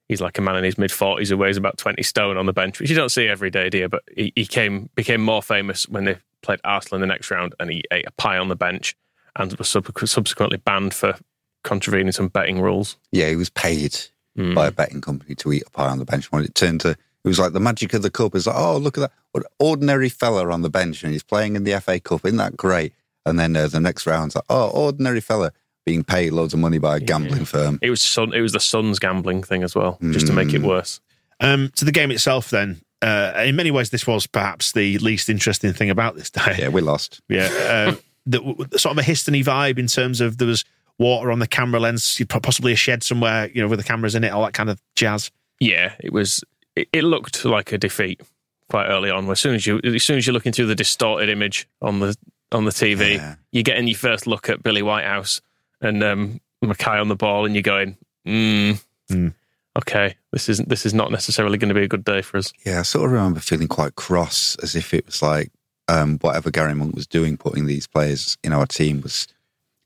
he's 0.07 0.21
like 0.21 0.37
a 0.37 0.41
man 0.41 0.55
in 0.55 0.63
his 0.63 0.77
mid 0.77 0.91
forties 0.91 1.29
who 1.29 1.37
weighs 1.37 1.57
about 1.57 1.77
twenty 1.77 2.03
stone 2.03 2.37
on 2.37 2.45
the 2.45 2.53
bench, 2.53 2.79
which 2.79 2.89
you 2.89 2.95
don't 2.95 3.09
see 3.09 3.27
every 3.27 3.49
day, 3.49 3.69
do 3.69 3.79
you? 3.79 3.89
But 3.89 4.03
he, 4.15 4.31
he 4.35 4.45
came 4.45 4.89
became 4.95 5.21
more 5.21 5.41
famous 5.43 5.89
when 5.89 6.05
they 6.05 6.17
played 6.43 6.61
Arsenal 6.63 6.95
in 6.95 7.01
the 7.01 7.13
next 7.13 7.29
round, 7.29 7.55
and 7.59 7.69
he 7.69 7.83
ate 7.91 8.07
a 8.07 8.11
pie 8.11 8.37
on 8.37 8.47
the 8.47 8.55
bench 8.55 8.95
and 9.35 9.51
was 9.57 9.67
sub- 9.67 9.91
subsequently 10.07 10.59
banned 10.59 10.93
for 10.93 11.15
contravening 11.65 12.13
some 12.13 12.29
betting 12.29 12.61
rules. 12.61 12.95
Yeah, 13.11 13.27
he 13.29 13.35
was 13.35 13.49
paid 13.49 13.97
Mm. 14.37 14.53
by 14.53 14.67
a 14.67 14.71
betting 14.71 15.01
company 15.01 15.33
to 15.33 15.51
eat 15.51 15.63
a 15.65 15.69
pie 15.71 15.89
on 15.89 15.97
the 15.97 16.05
bench. 16.05 16.31
When 16.31 16.43
it 16.43 16.53
turned 16.53 16.81
to, 16.81 16.95
it 17.27 17.31
was 17.31 17.39
like 17.39 17.53
the 17.53 17.59
magic 17.59 17.93
of 17.93 18.01
the 18.01 18.09
cup. 18.09 18.35
It's 18.35 18.47
like, 18.47 18.55
oh, 18.57 18.77
look 18.77 18.97
at 18.97 19.01
that. 19.01 19.11
What 19.31 19.43
an 19.43 19.49
ordinary 19.59 20.09
fella 20.09 20.49
on 20.49 20.61
the 20.61 20.69
bench 20.69 21.03
and 21.03 21.11
he's 21.11 21.23
playing 21.23 21.55
in 21.55 21.63
the 21.63 21.79
FA 21.81 21.99
Cup. 21.99 22.25
Isn't 22.25 22.37
that 22.37 22.55
great? 22.57 22.93
And 23.25 23.37
then 23.37 23.55
uh, 23.55 23.67
the 23.67 23.79
next 23.79 24.07
round's 24.07 24.35
like, 24.35 24.45
oh, 24.49 24.69
ordinary 24.69 25.19
fella 25.19 25.51
being 25.85 26.03
paid 26.03 26.31
loads 26.31 26.53
of 26.53 26.59
money 26.59 26.77
by 26.79 26.97
a 26.97 26.99
gambling 26.99 27.45
firm. 27.45 27.79
It 27.81 27.89
was 27.89 28.01
Sun, 28.01 28.33
it 28.33 28.41
was 28.41 28.53
the 28.53 28.59
Suns 28.59 28.99
gambling 28.99 29.43
thing 29.43 29.63
as 29.63 29.75
well, 29.75 29.97
just 30.11 30.27
to 30.27 30.33
make 30.33 30.53
it 30.53 30.61
Mm. 30.61 30.67
worse. 30.67 30.99
Um, 31.39 31.69
to 31.75 31.85
the 31.85 31.91
game 31.91 32.11
itself, 32.11 32.49
then. 32.49 32.81
Uh, 33.01 33.43
in 33.45 33.55
many 33.55 33.69
ways, 33.69 33.89
this 33.91 34.07
was 34.07 34.25
perhaps 34.25 34.71
the 34.71 34.97
least 34.99 35.29
interesting 35.29 35.71
thing 35.71 35.89
about 35.89 36.15
this 36.15 36.29
day. 36.31 36.55
Yeah, 36.57 36.69
we 36.69 36.81
lost. 36.81 37.21
Yeah, 37.29 37.45
um, 37.89 37.99
the, 38.25 38.39
w- 38.39 38.65
sort 38.77 38.93
of 38.93 38.97
a 38.97 39.03
Histony 39.03 39.43
vibe 39.43 39.77
in 39.77 39.85
terms 39.87 40.19
of 40.19 40.39
there 40.39 40.47
was 40.47 40.65
water 40.97 41.31
on 41.31 41.37
the 41.39 41.47
camera 41.47 41.79
lens, 41.79 42.19
possibly 42.27 42.73
a 42.73 42.75
shed 42.75 43.03
somewhere, 43.03 43.49
you 43.53 43.61
know, 43.61 43.67
with 43.67 43.77
the 43.79 43.85
cameras 43.85 44.15
in 44.15 44.23
it, 44.23 44.29
all 44.29 44.43
that 44.45 44.53
kind 44.55 44.69
of 44.69 44.81
jazz. 44.95 45.29
Yeah, 45.59 45.93
it 45.99 46.11
was. 46.11 46.43
It, 46.81 46.89
it 46.93 47.03
looked 47.03 47.43
like 47.45 47.71
a 47.71 47.77
defeat 47.77 48.21
quite 48.69 48.87
early 48.87 49.09
on. 49.09 49.29
As 49.29 49.39
soon 49.39 49.55
as 49.55 49.65
you, 49.65 49.79
as 49.83 50.03
soon 50.03 50.17
as 50.17 50.25
you're 50.27 50.33
looking 50.33 50.51
through 50.51 50.67
the 50.67 50.75
distorted 50.75 51.29
image 51.29 51.67
on 51.81 51.99
the 51.99 52.15
on 52.51 52.65
the 52.65 52.71
TV, 52.71 53.15
Yeah. 53.15 53.35
you're 53.51 53.63
getting 53.63 53.87
your 53.87 53.97
first 53.97 54.27
look 54.27 54.49
at 54.49 54.63
Billy 54.63 54.81
Whitehouse 54.81 55.41
and 55.81 56.03
um, 56.03 56.39
Mackay 56.61 56.97
on 56.97 57.07
the 57.07 57.15
ball, 57.15 57.45
and 57.45 57.53
you're 57.55 57.61
going, 57.61 57.97
mm, 58.27 58.81
Mm. 59.09 59.33
"Okay, 59.77 60.15
this 60.31 60.49
isn't. 60.49 60.69
This 60.69 60.85
is 60.85 60.93
not 60.93 61.11
necessarily 61.11 61.57
going 61.57 61.69
to 61.69 61.75
be 61.75 61.83
a 61.83 61.87
good 61.87 62.03
day 62.05 62.21
for 62.21 62.37
us." 62.37 62.51
Yeah, 62.65 62.79
I 62.79 62.83
sort 62.83 63.05
of 63.05 63.11
remember 63.11 63.39
feeling 63.39 63.67
quite 63.67 63.95
cross 63.95 64.55
as 64.63 64.75
if 64.75 64.93
it 64.93 65.05
was 65.05 65.21
like 65.21 65.51
um, 65.89 66.17
whatever 66.19 66.51
Gary 66.51 66.73
Monk 66.75 66.93
was 66.95 67.07
doing, 67.07 67.37
putting 67.37 67.65
these 67.65 67.87
players 67.87 68.37
in 68.43 68.51
our 68.53 68.65
team 68.65 69.01
was 69.01 69.27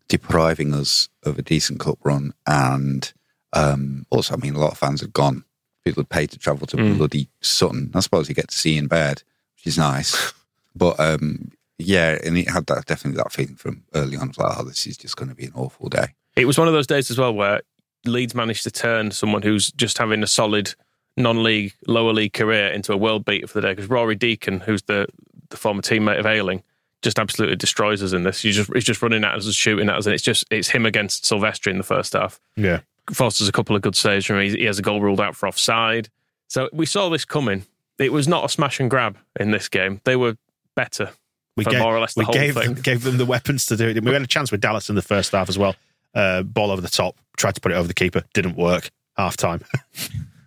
depriving 0.07 0.73
us 0.73 1.07
of 1.23 1.37
a 1.37 1.41
decent 1.41 1.79
cup 1.79 1.99
run. 2.03 2.33
And 2.47 3.11
um, 3.53 4.05
also, 4.09 4.33
I 4.33 4.37
mean, 4.37 4.55
a 4.55 4.59
lot 4.59 4.71
of 4.71 4.77
fans 4.77 5.01
had 5.01 5.13
gone. 5.13 5.43
People 5.85 6.01
had 6.01 6.09
paid 6.09 6.29
to 6.31 6.39
travel 6.39 6.67
to 6.67 6.77
Mm. 6.77 6.97
bloody 6.97 7.29
Sutton. 7.41 7.91
I 7.95 7.99
suppose 8.01 8.29
you 8.29 8.35
get 8.35 8.49
to 8.49 8.57
see 8.57 8.77
in 8.77 8.87
bed, 8.87 9.23
which 9.55 9.67
is 9.67 9.77
nice. 9.77 10.33
but 10.75 10.99
um, 10.99 11.51
yeah, 11.79 12.17
and 12.23 12.37
it 12.37 12.49
had 12.49 12.67
that 12.67 12.85
definitely 12.85 13.17
that 13.21 13.31
feeling 13.31 13.55
from 13.55 13.83
early 13.95 14.15
on. 14.17 14.29
It 14.29 14.37
was 14.37 14.37
like, 14.37 14.59
oh, 14.59 14.63
this 14.63 14.85
is 14.85 14.97
just 14.97 15.17
going 15.17 15.29
to 15.29 15.35
be 15.35 15.45
an 15.45 15.53
awful 15.55 15.89
day. 15.89 16.13
It 16.35 16.45
was 16.45 16.57
one 16.57 16.67
of 16.67 16.73
those 16.73 16.87
days 16.87 17.09
as 17.11 17.17
well 17.17 17.33
where 17.33 17.61
Leeds 18.05 18.35
managed 18.35 18.63
to 18.63 18.71
turn 18.71 19.11
someone 19.11 19.41
who's 19.41 19.71
just 19.71 19.97
having 19.97 20.23
a 20.23 20.27
solid 20.27 20.73
non-league, 21.17 21.73
lower 21.87 22.13
league 22.13 22.33
career 22.33 22.67
into 22.69 22.93
a 22.93 22.97
world 22.97 23.25
beater 23.25 23.47
for 23.47 23.59
the 23.59 23.67
day. 23.67 23.73
Because 23.73 23.89
Rory 23.89 24.15
Deacon, 24.15 24.59
who's 24.59 24.81
the, 24.83 25.07
the 25.49 25.57
former 25.57 25.81
teammate 25.81 26.19
of 26.19 26.25
Ayling, 26.25 26.63
just 27.01 27.17
absolutely 27.19 27.55
destroys 27.55 28.03
us 28.03 28.13
in 28.13 28.23
this. 28.23 28.41
He's 28.41 28.55
just 28.55 28.71
he's 28.73 28.83
just 28.83 29.01
running 29.01 29.23
at 29.23 29.33
us 29.35 29.45
and 29.45 29.53
shooting 29.55 29.89
at 29.89 29.97
us, 29.97 30.05
and 30.05 30.13
it's 30.13 30.23
just 30.23 30.45
it's 30.51 30.69
him 30.69 30.85
against 30.85 31.23
Silvestri 31.23 31.71
in 31.71 31.77
the 31.79 31.83
first 31.83 32.13
half. 32.13 32.39
Yeah. 32.55 32.81
Fosters 33.13 33.47
a 33.47 33.51
couple 33.51 33.75
of 33.75 33.81
good 33.81 33.95
saves 33.95 34.25
from 34.25 34.39
him. 34.39 34.55
He 34.55 34.65
has 34.65 34.79
a 34.79 34.81
goal 34.81 35.01
ruled 35.01 35.19
out 35.21 35.35
for 35.35 35.47
offside. 35.47 36.09
So 36.47 36.69
we 36.73 36.85
saw 36.85 37.09
this 37.09 37.25
coming. 37.25 37.65
It 37.99 38.11
was 38.11 38.27
not 38.27 38.45
a 38.45 38.49
smash 38.49 38.79
and 38.79 38.89
grab 38.89 39.17
in 39.39 39.51
this 39.51 39.69
game. 39.69 40.01
They 40.05 40.15
were 40.15 40.35
better 40.75 41.11
We 41.55 41.63
gave, 41.65 41.79
more 41.79 41.95
or 41.95 41.99
less 41.99 42.13
the 42.15 42.19
we 42.21 42.25
whole 42.25 42.33
gave 42.33 42.55
thing. 42.55 42.73
them, 42.73 42.81
gave 42.81 43.03
them 43.03 43.17
the 43.17 43.25
weapons 43.25 43.65
to 43.67 43.77
do 43.77 43.89
it. 43.89 44.03
We 44.03 44.11
had 44.11 44.21
a 44.21 44.27
chance 44.27 44.51
with 44.51 44.61
Dallas 44.61 44.89
in 44.89 44.95
the 44.95 45.01
first 45.01 45.31
half 45.33 45.49
as 45.49 45.57
well. 45.57 45.75
Uh, 46.13 46.43
ball 46.43 46.71
over 46.71 46.81
the 46.81 46.89
top, 46.89 47.15
tried 47.37 47.55
to 47.55 47.61
put 47.61 47.71
it 47.71 47.75
over 47.75 47.87
the 47.87 47.93
keeper, 47.93 48.23
didn't 48.33 48.55
work. 48.57 48.89
Half 49.17 49.37
time. 49.37 49.61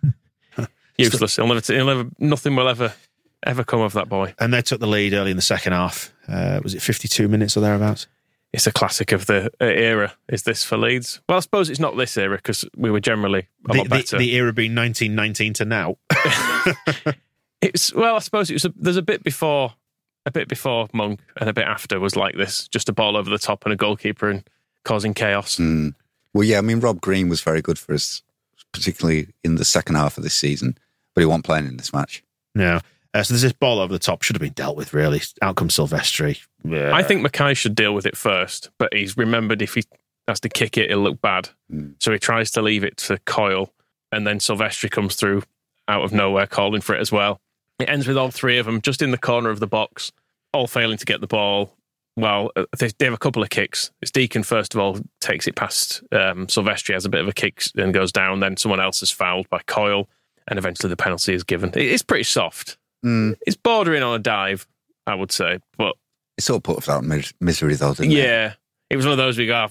Useless. 0.97 1.35
He'll 1.35 1.47
never, 1.47 1.61
he'll 1.73 1.85
never, 1.85 2.09
nothing 2.19 2.55
will 2.55 2.69
ever, 2.69 2.93
ever 3.45 3.63
come 3.63 3.81
of 3.81 3.93
that 3.93 4.07
boy. 4.09 4.33
and 4.39 4.53
they 4.53 4.61
took 4.61 4.79
the 4.79 4.87
lead 4.87 5.13
early 5.13 5.31
in 5.31 5.35
the 5.37 5.41
second 5.43 5.73
half. 5.73 6.11
Uh, 6.27 6.59
was 6.63 6.73
it 6.73 6.81
52 6.81 7.27
minutes 7.27 7.57
or 7.57 7.59
thereabouts? 7.61 8.07
It's 8.55 8.67
a 8.67 8.71
classic 8.71 9.11
of 9.11 9.25
the 9.25 9.51
uh, 9.59 9.65
era. 9.65 10.13
Is 10.29 10.43
this 10.43 10.63
for 10.63 10.77
Leeds? 10.77 11.19
Well, 11.27 11.37
I 11.37 11.41
suppose 11.41 11.69
it's 11.69 11.79
not 11.79 11.97
this 11.97 12.15
era 12.15 12.37
because 12.37 12.63
we 12.77 12.89
were 12.89 13.01
generally 13.01 13.49
a 13.67 13.73
The, 13.73 13.77
lot 13.79 13.83
the, 13.83 13.89
better. 13.89 14.17
the 14.17 14.33
era 14.33 14.53
being 14.53 14.73
1919 14.73 15.53
to 15.55 15.65
now. 15.65 15.97
it's 17.61 17.93
well, 17.93 18.15
I 18.15 18.19
suppose 18.19 18.49
it 18.49 18.53
was. 18.53 18.65
A, 18.65 18.73
there's 18.77 18.97
a 18.97 19.01
bit 19.01 19.23
before, 19.23 19.73
a 20.25 20.31
bit 20.31 20.47
before 20.47 20.87
Monk, 20.93 21.19
and 21.39 21.49
a 21.49 21.53
bit 21.53 21.65
after 21.65 21.99
was 21.99 22.15
like 22.15 22.35
this. 22.35 22.67
Just 22.69 22.87
a 22.89 22.93
ball 22.93 23.17
over 23.17 23.29
the 23.29 23.37
top 23.37 23.65
and 23.65 23.73
a 23.73 23.75
goalkeeper 23.75 24.29
and 24.29 24.47
causing 24.83 25.13
chaos. 25.13 25.57
Mm. 25.57 25.93
Well, 26.33 26.43
yeah, 26.45 26.57
I 26.57 26.61
mean, 26.61 26.79
Rob 26.79 27.01
Green 27.01 27.27
was 27.29 27.41
very 27.41 27.61
good 27.61 27.77
for 27.77 27.93
us, 27.93 28.21
particularly 28.71 29.27
in 29.43 29.55
the 29.55 29.65
second 29.65 29.95
half 29.95 30.17
of 30.17 30.23
this 30.23 30.33
season, 30.33 30.77
but 31.13 31.21
he 31.21 31.25
wasn't 31.25 31.45
playing 31.45 31.65
in 31.67 31.77
this 31.77 31.93
match. 31.93 32.23
No. 32.53 32.79
Uh, 33.15 33.23
so 33.23 33.33
there's 33.33 33.43
this 33.43 33.53
ball 33.53 33.79
over 33.79 33.93
the 33.93 33.99
top, 33.99 34.21
should 34.21 34.35
have 34.35 34.41
been 34.41 34.51
dealt 34.51 34.75
with, 34.75 34.93
really. 34.93 35.21
Out 35.41 35.55
comes 35.55 35.73
Silvestri. 35.73 36.41
Yeah. 36.65 36.93
I 36.93 37.01
think 37.01 37.21
Mackay 37.21 37.53
should 37.53 37.73
deal 37.73 37.93
with 37.95 38.05
it 38.05 38.17
first, 38.17 38.71
but 38.77 38.93
he's 38.93 39.15
remembered 39.15 39.61
if 39.61 39.73
he 39.75 39.83
has 40.27 40.41
to 40.41 40.49
kick 40.49 40.77
it, 40.77 40.91
it'll 40.91 41.03
look 41.03 41.21
bad. 41.21 41.47
So 41.99 42.11
he 42.11 42.19
tries 42.19 42.51
to 42.51 42.61
leave 42.61 42.83
it 42.83 42.97
to 42.97 43.17
Coyle, 43.19 43.73
and 44.11 44.27
then 44.27 44.39
Silvestri 44.39 44.91
comes 44.91 45.15
through 45.15 45.43
out 45.87 46.03
of 46.03 46.11
nowhere 46.11 46.45
calling 46.45 46.81
for 46.81 46.93
it 46.93 46.99
as 46.99 47.09
well. 47.09 47.39
It 47.79 47.89
ends 47.89 48.05
with 48.05 48.17
all 48.17 48.31
three 48.31 48.57
of 48.57 48.65
them 48.65 48.81
just 48.81 49.01
in 49.01 49.11
the 49.11 49.17
corner 49.17 49.49
of 49.49 49.61
the 49.61 49.67
box, 49.67 50.11
all 50.51 50.67
failing 50.67 50.97
to 50.97 51.05
get 51.05 51.21
the 51.21 51.27
ball. 51.27 51.73
Well, 52.17 52.51
uh, 52.57 52.65
they 52.77 52.89
they 52.97 53.05
have 53.05 53.13
a 53.13 53.17
couple 53.17 53.43
of 53.43 53.49
kicks. 53.49 53.91
It's 54.01 54.11
Deacon, 54.11 54.43
first 54.43 54.73
of 54.73 54.79
all, 54.81 54.99
takes 55.21 55.47
it 55.47 55.55
past 55.55 56.01
um, 56.11 56.47
Silvestri, 56.47 56.93
has 56.93 57.05
a 57.05 57.09
bit 57.09 57.21
of 57.21 57.27
a 57.29 57.33
kick 57.33 57.63
and 57.77 57.93
goes 57.93 58.11
down. 58.11 58.41
Then 58.41 58.57
someone 58.57 58.79
else 58.81 59.01
is 59.03 59.11
fouled 59.11 59.49
by 59.49 59.59
Coyle, 59.67 60.09
and 60.47 60.59
eventually 60.59 60.89
the 60.89 60.97
penalty 60.97 61.33
is 61.33 61.43
given. 61.43 61.71
It's 61.75 62.03
pretty 62.03 62.23
soft. 62.23 62.77
Mm. 63.05 63.35
It's 63.45 63.55
bordering 63.55 64.03
on 64.03 64.15
a 64.15 64.19
dive, 64.19 64.65
I 65.05 65.13
would 65.15 65.31
say. 65.31 65.59
But 65.77 65.95
It 66.37 66.43
sort 66.43 66.57
of 66.57 66.63
put 66.63 66.77
us 66.79 66.89
out 66.89 66.99
of 67.03 67.05
mis- 67.05 67.33
misery, 67.39 67.75
though, 67.75 67.93
didn't 67.93 68.11
it? 68.11 68.15
yeah, 68.17 68.53
it 68.89 68.95
was 68.95 69.05
one 69.05 69.11
of 69.13 69.17
those 69.17 69.37
we 69.37 69.45
go, 69.47 69.53
"Ah, 69.55 69.69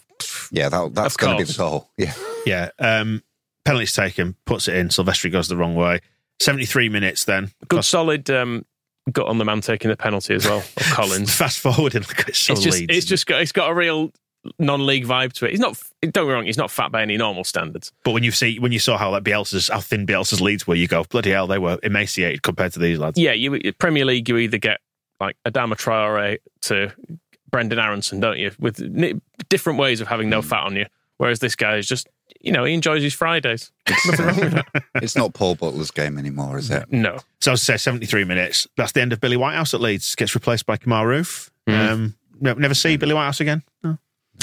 Yeah, 0.52 0.68
that, 0.68 0.94
that's 0.94 1.14
Of 1.14 1.18
going 1.20 1.38
to 1.38 1.44
be 1.44 1.52
the 1.52 1.58
goal. 1.58 1.90
Yeah. 1.98 2.14
Yeah. 2.46 2.68
Um, 2.78 3.22
penalties 3.64 3.92
taken, 3.92 4.36
puts 4.46 4.68
it 4.68 4.76
in. 4.76 4.88
Silvestri 4.88 5.32
goes 5.32 5.48
the 5.48 5.56
wrong 5.56 5.74
way. 5.74 6.00
73 6.40 6.88
minutes 6.88 7.24
then. 7.24 7.50
good 7.68 7.76
Cost- 7.76 7.90
solid 7.90 8.28
um, 8.30 8.64
gut 9.12 9.26
on 9.26 9.38
the 9.38 9.44
man 9.44 9.60
taking 9.60 9.88
the 9.90 9.96
penalty 9.96 10.34
as 10.34 10.44
well, 10.46 10.58
of 10.58 10.74
Collins. 10.92 11.34
Fast 11.34 11.58
forward 11.60 11.94
and 11.94 12.06
look 12.08 12.20
at 12.20 12.28
it 12.30 12.36
so 12.36 12.52
it's 12.54 12.62
just, 12.62 12.78
Leeds. 12.80 12.96
it's 12.96 13.06
just 13.06 13.26
got, 13.26 13.40
it's 13.40 13.52
got 13.52 13.70
a 13.70 13.74
real 13.74 14.12
non-league 14.58 15.06
vibe 15.06 15.32
to 15.34 15.46
it. 15.46 15.52
He's 15.52 15.60
not. 15.60 15.80
Don't 16.02 16.12
get 16.12 16.24
me 16.24 16.32
wrong. 16.32 16.44
He's 16.46 16.58
not 16.58 16.70
fat 16.70 16.90
by 16.92 17.02
any 17.02 17.16
normal 17.16 17.44
standards. 17.44 17.92
But 18.04 18.12
when 18.12 18.22
you 18.24 18.30
see 18.30 18.58
when 18.58 18.72
you 18.72 18.78
saw 18.78 18.96
how 18.98 19.10
like 19.10 19.24
Bielsa's 19.24 19.68
how 19.68 19.80
thin 19.80 20.06
Bielsa's 20.06 20.40
Leeds 20.40 20.66
were, 20.66 20.74
you 20.74 20.86
go 20.88 21.04
bloody 21.04 21.30
hell, 21.30 21.46
they 21.46 21.58
were 21.58 21.78
emaciated 21.82 22.42
compared 22.42 22.72
to 22.72 22.78
these 22.78 22.98
lads. 22.98 23.18
Yeah, 23.18 23.32
you 23.32 23.72
Premier 23.74 24.04
League. 24.04 24.28
You 24.28 24.36
either 24.38 24.58
get 24.58 24.80
like 25.20 25.36
Adama 25.46 25.74
Traore 25.74 26.38
to 26.62 26.92
Brenden 27.52 27.82
Aaronson, 27.82 28.20
don't 28.20 28.38
you? 28.38 28.50
With 28.58 28.80
n- 28.82 29.20
different 29.48 29.78
ways 29.78 30.00
of 30.00 30.08
having 30.08 30.28
no 30.28 30.40
Hmm. 30.42 30.48
fat 30.48 30.62
on 30.64 30.76
you. 30.76 30.86
Whereas 31.16 31.38
this 31.38 31.54
guy 31.54 31.76
is 31.76 31.86
just, 31.86 32.08
you 32.40 32.50
know, 32.50 32.64
he 32.64 32.74
enjoys 32.74 33.00
his 33.00 33.14
Fridays. 33.14 33.70
Nothing 33.88 34.26
wrong 34.26 34.36
with 34.40 34.52
that. 34.54 34.82
It's 34.96 35.14
not 35.16 35.32
Paul 35.32 35.54
Butler's 35.54 35.92
game 35.92 36.18
anymore, 36.18 36.58
is 36.58 36.70
it? 36.70 36.90
No. 36.90 37.18
So 37.40 37.52
as 37.52 37.60
I 37.70 37.74
say, 37.74 37.76
seventy 37.76 38.06
three 38.06 38.24
minutes. 38.24 38.66
That's 38.76 38.90
the 38.92 39.00
end 39.00 39.12
of 39.12 39.20
Billy 39.20 39.36
Whitehouse 39.36 39.72
at 39.74 39.80
Leeds. 39.80 40.12
Gets 40.16 40.34
replaced 40.34 40.66
by 40.66 40.76
Kemar 40.76 41.04
Roofe. 41.06 41.50
Mm. 41.68 41.88
Um, 41.90 42.14
never 42.40 42.74
see 42.74 42.96
Billy 42.96 43.14
Whitehouse 43.14 43.40
again. 43.40 43.62
No. 43.84 43.96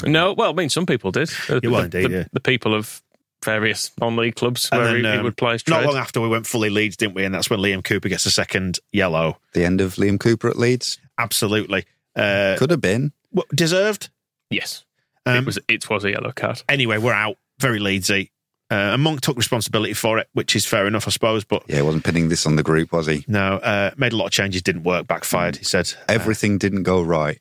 No, 0.04 0.32
well, 0.32 0.50
I 0.50 0.52
mean, 0.54 0.68
some 0.68 0.86
people 0.86 1.10
did. 1.12 1.28
The, 1.48 1.60
Yeah, 1.62 1.70
well, 1.70 1.80
the- 1.88 1.98
indeed, 1.98 2.10
the- 2.10 2.14
yeah. 2.18 2.24
the 2.32 2.40
people 2.40 2.74
of 2.74 3.02
various 3.44 3.90
non-league 4.00 4.36
clubs 4.36 4.68
And 4.70 4.80
where 4.80 4.92
then, 4.92 5.04
he, 5.04 5.10
he 5.10 5.16
um, 5.18 5.24
would 5.24 5.36
play 5.36 5.54
his 5.54 5.66
Not 5.66 5.84
long 5.84 5.96
after 5.96 6.20
we 6.20 6.28
went 6.28 6.46
fully 6.46 6.70
Leeds, 6.70 6.96
didn't 6.96 7.14
we? 7.14 7.24
And 7.24 7.34
that's 7.34 7.50
when 7.50 7.58
Liam 7.60 7.82
Cooper 7.82 8.08
gets 8.08 8.24
a 8.26 8.30
second 8.30 8.78
yellow. 8.92 9.38
The 9.52 9.64
end 9.64 9.80
of 9.80 9.96
Liam 9.96 10.18
Cooper 10.20 10.48
at 10.48 10.56
Leeds? 10.58 10.98
Absolutely. 11.18 11.84
Uh, 12.14 12.54
Could 12.58 12.70
have 12.70 12.80
been. 12.80 13.12
what- 13.30 13.48
deserved. 13.54 14.10
Yes, 14.50 14.84
Um, 15.26 15.36
it 15.38 15.46
was. 15.46 15.58
It 15.68 15.88
was 15.88 16.04
a 16.04 16.10
yellow 16.10 16.30
card. 16.32 16.62
anyway, 16.68 16.98
we're 16.98 17.12
out. 17.14 17.36
Very 17.58 17.78
Leedsy. 17.80 18.30
Uh, 18.70 18.94
and 18.94 19.02
Monk 19.02 19.20
took 19.20 19.36
responsibility 19.36 19.92
for 19.92 20.18
it, 20.18 20.28
which 20.32 20.54
is 20.56 20.64
fair 20.66 20.86
enough, 20.86 21.06
I 21.06 21.10
suppose. 21.10 21.44
But 21.44 21.62
Yeah, 21.68 21.76
he 21.76 21.82
wasn't 21.82 22.04
pinning 22.04 22.28
this 22.28 22.46
on 22.46 22.56
the 22.56 22.62
group, 22.62 22.92
was 22.92 23.06
he? 23.06 23.24
no, 23.28 23.56
uh, 23.56 23.90
made 23.96 24.12
a 24.12 24.16
lot 24.16 24.26
of 24.26 24.32
changes, 24.32 24.62
didn't 24.62 24.82
work, 24.84 25.06
backfired. 25.06 25.56
He 25.56 25.64
said 25.64 25.92
Everything 26.08 26.58
didn't 26.58 26.82
go 26.84 27.02
right. 27.02 27.38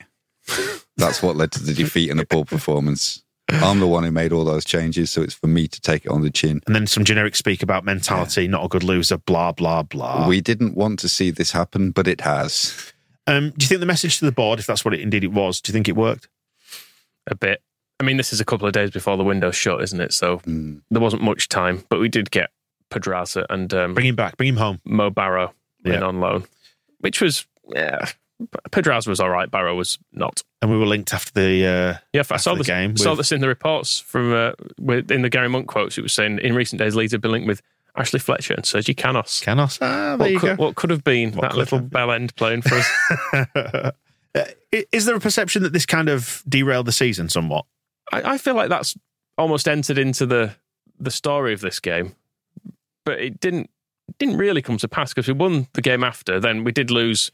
That's 0.98 1.22
what 1.24 1.36
led 1.36 1.52
to 1.54 1.64
the 1.64 1.74
defeat 1.74 2.10
and 2.10 2.20
the 2.20 2.26
poor 2.26 2.46
performance. 2.46 3.24
I'm 3.50 3.80
the 3.82 3.88
one 3.88 4.04
who 4.06 4.12
made 4.12 4.32
all 4.32 4.46
those 4.46 4.64
changes, 4.64 5.10
so 5.12 5.22
it's 5.22 5.34
for 5.34 5.48
me 5.48 5.68
to 5.68 5.82
take 5.82 6.06
it 6.06 6.10
on 6.12 6.22
the 6.22 6.30
chin. 6.30 6.62
and 6.68 6.74
then 6.76 6.88
some 6.88 7.04
generic 7.04 7.36
speak 7.36 7.62
about 7.62 7.84
mentality, 7.84 8.48
not 8.48 8.64
a 8.64 8.70
good 8.70 8.84
loser, 8.84 9.18
blah 9.18 9.52
blah 9.52 9.84
blah. 9.84 10.28
We 10.28 10.40
didn't 10.40 10.76
want 10.76 11.00
to 11.00 11.10
see 11.10 11.32
this 11.32 11.52
happen, 11.52 11.92
but 11.92 12.08
it 12.08 12.22
has. 12.22 12.94
um, 13.28 13.50
do 13.58 13.64
you 13.64 13.68
think 13.68 13.80
the 13.82 13.86
message 13.86 14.20
to 14.20 14.26
the 14.26 14.32
board, 14.32 14.60
if 14.60 14.68
that's 14.68 14.86
what 14.86 14.94
it 14.94 15.02
indeed 15.02 15.24
it 15.26 15.34
was, 15.34 15.60
do 15.60 15.70
you 15.70 15.74
think 15.74 15.90
it 15.90 15.96
worked? 15.98 16.30
a 17.28 17.36
bit. 17.36 17.62
I 18.00 18.04
mean, 18.04 18.18
this 18.18 18.34
is 18.34 18.40
a 18.40 18.46
couple 18.46 18.66
of 18.68 18.74
days 18.74 18.90
before 18.90 19.16
the 19.18 19.24
window 19.24 19.52
shut, 19.52 19.82
isn't 19.84 20.00
it? 20.02 20.12
So 20.14 20.38
Mm. 20.40 20.82
there 20.90 21.02
wasn't 21.02 21.22
much 21.22 21.50
time, 21.50 21.84
but 21.90 22.00
we 22.00 22.10
did 22.10 22.32
get 22.32 22.50
Pedraza 22.90 23.46
and 23.50 23.72
um, 23.74 23.94
Bring 23.94 24.08
him 24.08 24.16
back, 24.16 24.38
bring 24.38 24.50
him 24.50 24.58
home. 24.58 24.80
Mo 24.86 25.10
Barrow 25.12 25.54
in 25.86 26.02
on 26.04 26.20
loan, 26.20 26.46
which 27.00 27.22
was 27.22 27.46
yeah. 27.76 28.08
Pedraza 28.72 29.10
was 29.10 29.20
all 29.20 29.30
right. 29.30 29.50
Barrow 29.50 29.76
was 29.76 29.98
not. 30.14 30.44
And 30.62 30.70
we 30.72 30.78
were 30.78 30.86
linked 30.86 31.14
after 31.14 31.32
the. 31.34 31.66
Uh, 31.66 31.98
Yeah, 32.14 32.24
I 32.32 32.38
saw 32.38 32.54
the 32.54 32.60
this. 32.60 32.68
game 32.68 32.98
saw 32.98 33.12
with- 33.12 33.20
this 33.20 33.32
in 33.32 33.42
the 33.42 33.48
reports 33.48 34.00
from 34.00 34.34
uh, 34.34 34.52
with, 34.80 35.12
in 35.12 35.22
the 35.22 35.30
Gary 35.30 35.50
Monk 35.50 35.68
quotes. 35.68 35.98
It 35.98 36.02
was 36.02 36.14
saying 36.14 36.40
in 36.40 36.54
recent 36.56 36.80
days 36.80 36.96
Leeds 36.96 37.12
have 37.14 37.22
been 37.22 37.32
linked 37.32 37.48
with 37.48 37.62
Ashley 37.96 38.20
Fletcher 38.20 38.54
and 38.54 38.66
Sergi 38.66 38.94
Canos. 38.94 39.42
Canos. 39.42 39.78
Ah, 39.82 40.16
there 40.16 40.18
What 40.18 40.32
you 40.32 40.40
could, 40.40 40.58
go. 40.58 40.64
what 40.64 40.76
could 40.76 40.90
have 40.92 41.04
been 41.04 41.32
What 41.34 41.42
that 41.42 41.58
little 41.58 41.80
have 41.80 41.90
bell 41.90 42.12
end 42.12 42.36
playing 42.36 42.62
for 42.62 42.76
us? 42.76 43.92
Uh, 44.34 44.46
is 44.94 45.04
there 45.04 45.16
a 45.18 45.20
perception 45.20 45.62
that 45.62 45.74
this 45.74 45.86
kind 45.86 46.08
of 46.08 46.42
derailed 46.48 46.86
the 46.86 46.92
season 46.94 47.28
somewhat? 47.28 47.66
I, 48.14 48.36
I 48.36 48.38
feel 48.38 48.56
like 48.56 48.70
that's 48.70 48.96
almost 49.38 49.68
entered 49.68 49.98
into 49.98 50.26
the 50.26 50.56
the 51.02 51.12
story 51.12 51.52
of 51.54 51.60
this 51.60 51.82
game, 51.82 52.16
but 53.04 53.20
it 53.20 53.42
didn't 53.42 53.70
didn't 54.20 54.38
really 54.38 54.62
come 54.62 54.78
to 54.78 54.88
pass 54.88 55.10
because 55.14 55.28
we 55.28 55.34
won 55.34 55.68
the 55.74 55.82
game 55.82 56.02
after. 56.02 56.40
Then 56.40 56.64
we 56.64 56.72
did 56.72 56.90
lose 56.92 57.30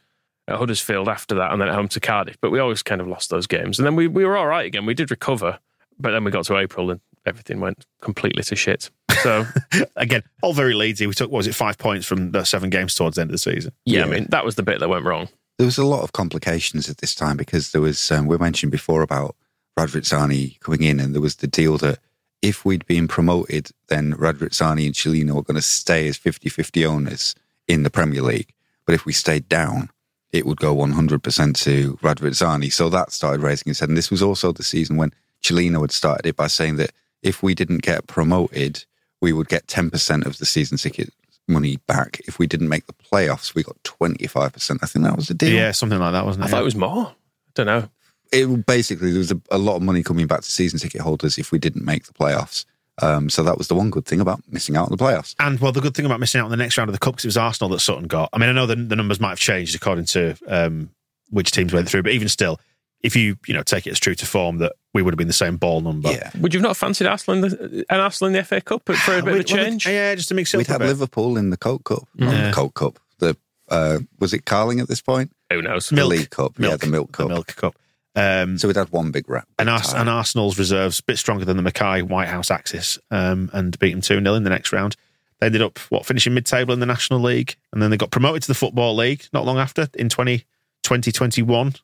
at 0.48 0.58
Huddersfield 0.58 1.10
after 1.10 1.36
that, 1.36 1.52
and 1.52 1.62
then 1.62 1.70
at 1.70 1.76
home 1.76 1.88
to 1.90 2.00
Cardiff. 2.00 2.38
But 2.42 2.52
we 2.52 2.60
always 2.60 2.84
kind 2.84 3.02
of 3.02 3.08
lost 3.08 3.30
those 3.30 3.48
games, 3.48 3.80
and 3.80 3.86
then 3.86 3.96
we 3.96 4.08
we 4.08 4.26
were 4.26 4.38
all 4.38 4.48
right 4.48 4.66
again. 4.66 4.86
We 4.86 4.94
did 4.94 5.12
recover, 5.12 5.60
but 6.00 6.12
then 6.12 6.24
we 6.24 6.32
got 6.32 6.46
to 6.46 6.58
April 6.58 6.92
and 6.92 7.02
everything 7.26 7.60
went 7.60 7.86
completely 8.02 8.42
to 8.44 8.56
shit. 8.56 8.90
So 9.22 9.46
Again, 9.96 10.24
all 10.42 10.54
very 10.54 10.74
lazy. 10.74 11.08
We 11.08 11.14
took, 11.14 11.30
what 11.30 11.38
was 11.38 11.48
it, 11.48 11.56
five 11.56 11.78
points 11.78 12.06
from 12.06 12.32
the 12.32 12.44
seven 12.44 12.70
games 12.70 12.96
towards 12.96 13.16
the 13.16 13.22
end 13.22 13.30
of 13.30 13.34
the 13.34 13.38
season. 13.40 13.74
yeah, 13.86 14.04
I 14.04 14.08
mean 14.08 14.28
that 14.30 14.46
was 14.46 14.56
the 14.56 14.64
bit 14.64 14.80
that 14.80 14.90
went 14.90 15.06
wrong. 15.06 15.28
There 15.58 15.66
was 15.66 15.78
a 15.78 15.86
lot 15.86 16.04
of 16.04 16.14
complications 16.14 16.90
at 16.90 16.98
this 16.98 17.16
time 17.16 17.36
because 17.36 17.72
there 17.72 17.82
was, 17.82 18.12
um, 18.12 18.28
we 18.28 18.38
mentioned 18.38 18.72
before 18.72 19.02
about 19.02 19.36
Radrizzani 19.78 20.60
coming 20.60 20.84
in, 20.84 21.00
and 21.00 21.16
there 21.16 21.22
was 21.22 21.38
the 21.38 21.48
deal 21.48 21.78
that 21.80 22.00
if 22.42 22.64
we'd 22.64 22.86
been 22.86 23.08
promoted, 23.08 23.72
then 23.88 24.14
Radrizzani 24.14 24.86
and 24.86 24.94
Cellino 24.94 25.34
were 25.34 25.44
going 25.44 25.56
to 25.56 25.62
stay 25.62 26.08
as 26.08 26.18
50 26.18 26.50
50 26.50 26.86
owners 26.86 27.36
in 27.68 27.84
the 27.84 27.90
Premier 27.90 28.22
League. 28.22 28.54
But 28.86 28.94
if 28.94 29.06
we 29.06 29.14
stayed 29.14 29.50
down, 29.50 29.90
it 30.32 30.46
would 30.46 30.60
go 30.60 30.76
100% 30.76 31.64
to 31.64 31.98
Radrizzani. 31.98 32.72
So 32.72 32.90
that 32.90 33.12
started 33.12 33.42
raising 33.42 33.72
its 33.72 33.80
head. 33.80 33.90
And 33.90 33.98
this 33.98 34.12
was 34.12 34.22
also 34.22 34.52
the 34.52 34.64
season 34.64 34.98
when 34.98 35.14
Cellino 35.44 35.82
had 35.82 35.92
started 35.92 36.26
it 36.26 36.36
by 36.36 36.48
saying 36.48 36.76
that 36.78 36.92
if 37.24 37.42
we 37.42 37.56
didn't 37.56 37.82
get 37.82 38.08
promoted, 38.08 38.86
we 39.22 39.34
would 39.34 39.48
get 39.48 39.68
10% 39.68 40.26
of 40.26 40.38
the 40.38 40.46
season 40.46 40.78
ticket 40.78 41.14
money 41.48 41.78
back. 41.88 42.22
If 42.28 42.40
we 42.40 42.48
didn't 42.48 42.70
make 42.70 42.88
the 42.88 42.94
playoffs, 42.94 43.56
we 43.56 43.64
got 43.64 43.82
25%. 43.84 44.80
I 44.82 44.86
think 44.86 45.06
that 45.06 45.16
was 45.16 45.28
the 45.28 45.34
deal. 45.34 45.54
Yeah, 45.54 45.72
something 45.72 46.00
like 46.00 46.12
that, 46.12 46.26
wasn't 46.26 46.46
it? 46.46 46.48
I 46.48 46.52
thought 46.52 46.62
it 46.62 46.66
was 46.66 46.76
more. 46.76 47.08
I 47.08 47.14
don't 47.54 47.66
know. 47.66 47.90
It 48.32 48.66
basically 48.66 49.12
there 49.12 49.20
was 49.20 49.32
a, 49.32 49.40
a 49.52 49.58
lot 49.58 49.78
of 49.78 49.82
money 49.82 50.04
coming 50.04 50.28
back 50.28 50.42
to 50.42 50.52
season 50.52 50.80
ticket 50.80 51.00
holders 51.02 51.38
if 51.38 51.52
we 51.52 51.60
didn't 51.60 51.86
make 51.86 52.06
the 52.06 52.14
playoffs. 52.14 52.66
Um, 53.02 53.30
so 53.30 53.44
that 53.44 53.58
was 53.58 53.68
the 53.68 53.76
one 53.76 53.90
good 53.92 54.06
thing 54.06 54.20
about 54.20 54.42
missing 54.50 54.76
out 54.76 54.90
on 54.90 54.98
the 54.98 55.04
playoffs. 55.04 55.36
And 55.40 55.60
well, 55.60 55.72
the 55.72 55.82
good 55.82 55.94
thing 55.96 56.06
about 56.06 56.20
missing 56.20 56.42
out 56.42 56.46
on 56.46 56.52
the 56.52 56.58
next 56.58 56.78
round 56.78 56.90
of 56.90 56.94
the 56.94 57.00
cup 57.00 57.14
because 57.16 57.26
it 57.26 57.30
was 57.30 57.38
Arsenal 57.38 57.70
that 57.70 57.80
Sutton 57.80 58.08
got. 58.08 58.30
I 58.34 58.38
mean, 58.40 58.50
I 58.50 58.54
know 58.54 58.66
the, 58.66 58.76
the 58.76 58.96
numbers 58.96 59.20
might 59.20 59.30
have 59.30 59.40
changed 59.40 59.76
according 59.76 60.06
to 60.06 60.36
um, 60.48 60.90
which 61.30 61.52
teams 61.52 61.74
went 61.74 61.88
through, 61.88 62.04
but 62.04 62.12
even 62.14 62.28
still, 62.28 62.60
if 63.04 63.16
you 63.16 63.38
you 63.46 63.54
know 63.54 63.62
take 63.62 63.86
it 63.86 63.92
as 63.92 64.00
true 64.00 64.16
to 64.16 64.26
form 64.26 64.58
that 64.58 64.74
we 64.96 65.04
would 65.04 65.14
have 65.14 65.18
been 65.20 65.28
the 65.28 65.34
same 65.34 65.58
ball 65.58 65.82
number. 65.82 66.10
Yeah. 66.12 66.32
Would 66.40 66.56
you 66.56 66.60
have 66.60 66.64
not 66.70 66.76
fancied 66.78 67.06
Arsenal 67.06 67.44
in 67.44 67.52
the, 67.52 67.86
an 67.90 68.00
Arsenal 68.00 68.28
in 68.28 68.34
the 68.34 68.44
FA 68.44 68.60
Cup 68.62 68.84
for 68.86 68.94
a 68.94 68.96
bit 68.96 69.18
of 69.20 69.28
a 69.28 69.32
Well, 69.34 69.44
change? 69.44 69.86
yeah, 69.88 70.16
just 70.16 70.30
to 70.30 70.34
mix 70.34 70.54
it 70.54 70.58
We'd 70.58 70.64
up. 70.64 70.68
have 70.70 70.82
a 70.82 70.86
bit. 70.86 70.88
Liverpool 70.90 71.38
in 71.38 71.52
the 71.52 71.58
Coke 71.58 71.84
Cup, 71.84 72.08
not 72.16 72.34
Yeah. 72.34 72.48
the 72.48 72.54
Coke 72.54 72.74
Cup. 72.74 73.00
The 73.20 73.38
uh, 73.70 74.00
was 74.20 74.34
it 74.34 74.46
Carling 74.46 74.80
at 74.80 74.88
this 74.88 75.02
point? 75.02 75.32
Who 75.52 75.62
knows? 75.62 75.90
The 75.90 75.96
Milk. 75.98 76.10
League 76.10 76.30
Cup, 76.32 76.54
yeah, 76.58 76.76
the 76.78 76.88
Milk 76.88 77.12
Cup. 77.12 77.28
The 77.28 77.34
Milk 77.36 77.56
Cup. 77.56 77.76
Um, 78.18 78.58
So 78.58 78.68
we'd 78.68 78.76
had 78.78 78.90
one 78.92 79.12
big 79.12 79.30
rap. 79.30 79.48
and, 79.60 79.70
Ars- 79.70 79.94
and 79.94 80.10
Arsenal's 80.10 80.58
reserves 80.58 81.00
a 81.00 81.04
bit 81.04 81.18
stronger 81.18 81.46
than 81.46 81.56
the 81.56 81.64
Mackay 81.64 82.02
Whitehouse 82.02 82.50
axis 82.52 82.98
um, 83.12 83.50
and 83.54 83.78
beat 83.80 83.92
them 83.92 84.02
2 84.02 84.20
0 84.22 84.34
in 84.36 84.44
the 84.44 84.50
next 84.50 84.74
round. 84.74 84.96
They 85.40 85.46
ended 85.46 85.62
up, 85.62 85.78
what, 85.90 86.06
finishing 86.06 86.34
mid 86.34 86.48
table 86.48 86.74
in 86.74 86.80
the 86.80 86.88
National 86.88 87.20
League. 87.20 87.56
And 87.72 87.82
then 87.82 87.92
they 87.92 87.98
got 87.98 88.10
promoted 88.10 88.42
to 88.42 88.48
the 88.48 88.56
Football 88.56 88.96
League 88.96 89.26
not 89.34 89.46
long 89.46 89.60
after 89.60 89.88
in 89.94 90.10
20, 90.10 90.40
2021. 90.84 91.76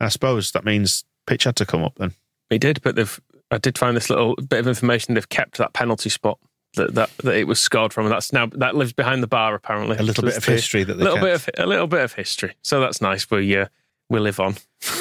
I 0.00 0.08
suppose 0.08 0.52
that 0.52 0.64
means 0.64 1.04
pitch 1.26 1.44
had 1.44 1.56
to 1.56 1.66
come 1.66 1.82
up 1.82 1.94
then. 1.96 2.12
He 2.50 2.58
did, 2.58 2.82
but 2.82 2.96
they've. 2.96 3.20
I 3.50 3.58
did 3.58 3.78
find 3.78 3.96
this 3.96 4.10
little 4.10 4.36
bit 4.36 4.60
of 4.60 4.68
information. 4.68 5.14
They've 5.14 5.28
kept 5.28 5.58
that 5.58 5.72
penalty 5.72 6.08
spot 6.10 6.38
that 6.74 6.94
that, 6.94 7.10
that 7.18 7.34
it 7.34 7.46
was 7.48 7.58
scored 7.58 7.92
from. 7.92 8.06
And 8.06 8.12
that's 8.12 8.32
now 8.32 8.46
that 8.46 8.76
lives 8.76 8.92
behind 8.92 9.22
the 9.22 9.26
bar. 9.26 9.54
Apparently, 9.54 9.96
A 9.96 10.02
little 10.02 10.22
So 10.22 10.28
bit 10.28 10.36
of 10.36 10.44
history 10.44 10.84
that 10.84 10.94
they 10.94 11.04
little 11.04 11.18
bit 11.20 11.34
of 11.34 11.50
a 11.58 11.66
little 11.66 11.86
bit 11.86 12.02
of 12.02 12.12
history. 12.12 12.54
So 12.62 12.80
that's 12.80 13.00
nice. 13.00 13.30
We 13.30 13.56
uh, 13.56 13.66
we 14.10 14.20
live 14.20 14.40
on. 14.40 14.56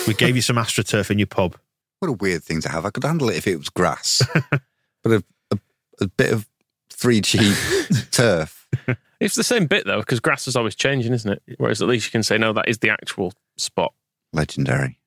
We 0.08 0.14
gave 0.14 0.36
you 0.36 0.42
some 0.42 0.56
AstroTurf 0.58 1.12
in 1.12 1.20
your 1.20 1.28
pub. 1.28 1.58
What 2.00 2.10
a 2.10 2.14
weird 2.14 2.44
thing 2.44 2.62
to 2.62 2.70
have. 2.70 2.86
I 2.86 2.92
could 2.92 3.04
handle 3.04 3.30
it 3.30 3.36
if 3.38 3.48
it 3.48 3.58
was 3.58 3.70
grass, 3.70 4.22
but 5.04 5.12
a, 5.12 5.24
a, 5.52 5.58
a 6.02 6.08
bit 6.08 6.32
of 6.32 6.48
3G 6.94 8.12
turf. 8.12 8.68
It's 9.20 9.36
the 9.36 9.44
same 9.44 9.68
bit 9.68 9.86
though, 9.86 10.00
because 10.00 10.20
grass 10.22 10.48
is 10.48 10.56
always 10.56 10.76
changing, 10.76 11.12
isn't 11.12 11.30
it? 11.32 11.42
Whereas 11.58 11.82
at 11.82 11.88
least 11.90 12.06
you 12.06 12.12
can 12.12 12.24
say 12.24 12.38
no, 12.38 12.54
that 12.54 12.70
is 12.70 12.78
the 12.78 12.90
actual 12.90 13.34
spot. 13.58 13.94
Legendary. 14.32 14.98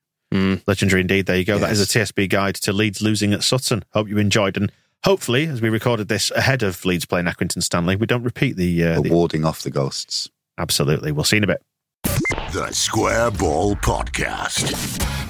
Legendary 0.65 1.01
indeed. 1.01 1.27
There 1.27 1.37
you 1.37 1.45
go. 1.45 1.59
That 1.59 1.71
is 1.71 1.79
a 1.81 1.85
TSB 1.85 2.27
guide 2.27 2.55
to 2.55 2.73
Leeds 2.73 3.01
losing 3.03 3.33
at 3.33 3.43
Sutton. 3.43 3.85
Hope 3.91 4.07
you 4.09 4.17
enjoyed. 4.17 4.57
And 4.57 4.71
hopefully, 5.03 5.45
as 5.45 5.61
we 5.61 5.69
recorded 5.69 6.07
this 6.07 6.31
ahead 6.31 6.63
of 6.63 6.83
Leeds 6.85 7.05
playing 7.05 7.27
Accrington 7.27 7.61
Stanley, 7.61 7.95
we 7.95 8.07
don't 8.07 8.23
repeat 8.23 8.55
the. 8.57 8.83
Uh, 8.83 9.01
the 9.01 9.11
warding 9.11 9.45
off 9.45 9.61
the 9.61 9.69
ghosts. 9.69 10.29
absolutely. 10.57 11.11
We'll 11.11 11.23
see 11.23 11.35
you 11.35 11.41
in 11.41 11.43
a 11.43 11.47
bit. 11.47 11.61
The 12.53 12.71
Square 12.71 13.31
Ball 13.31 13.75
Podcast. 13.77 15.22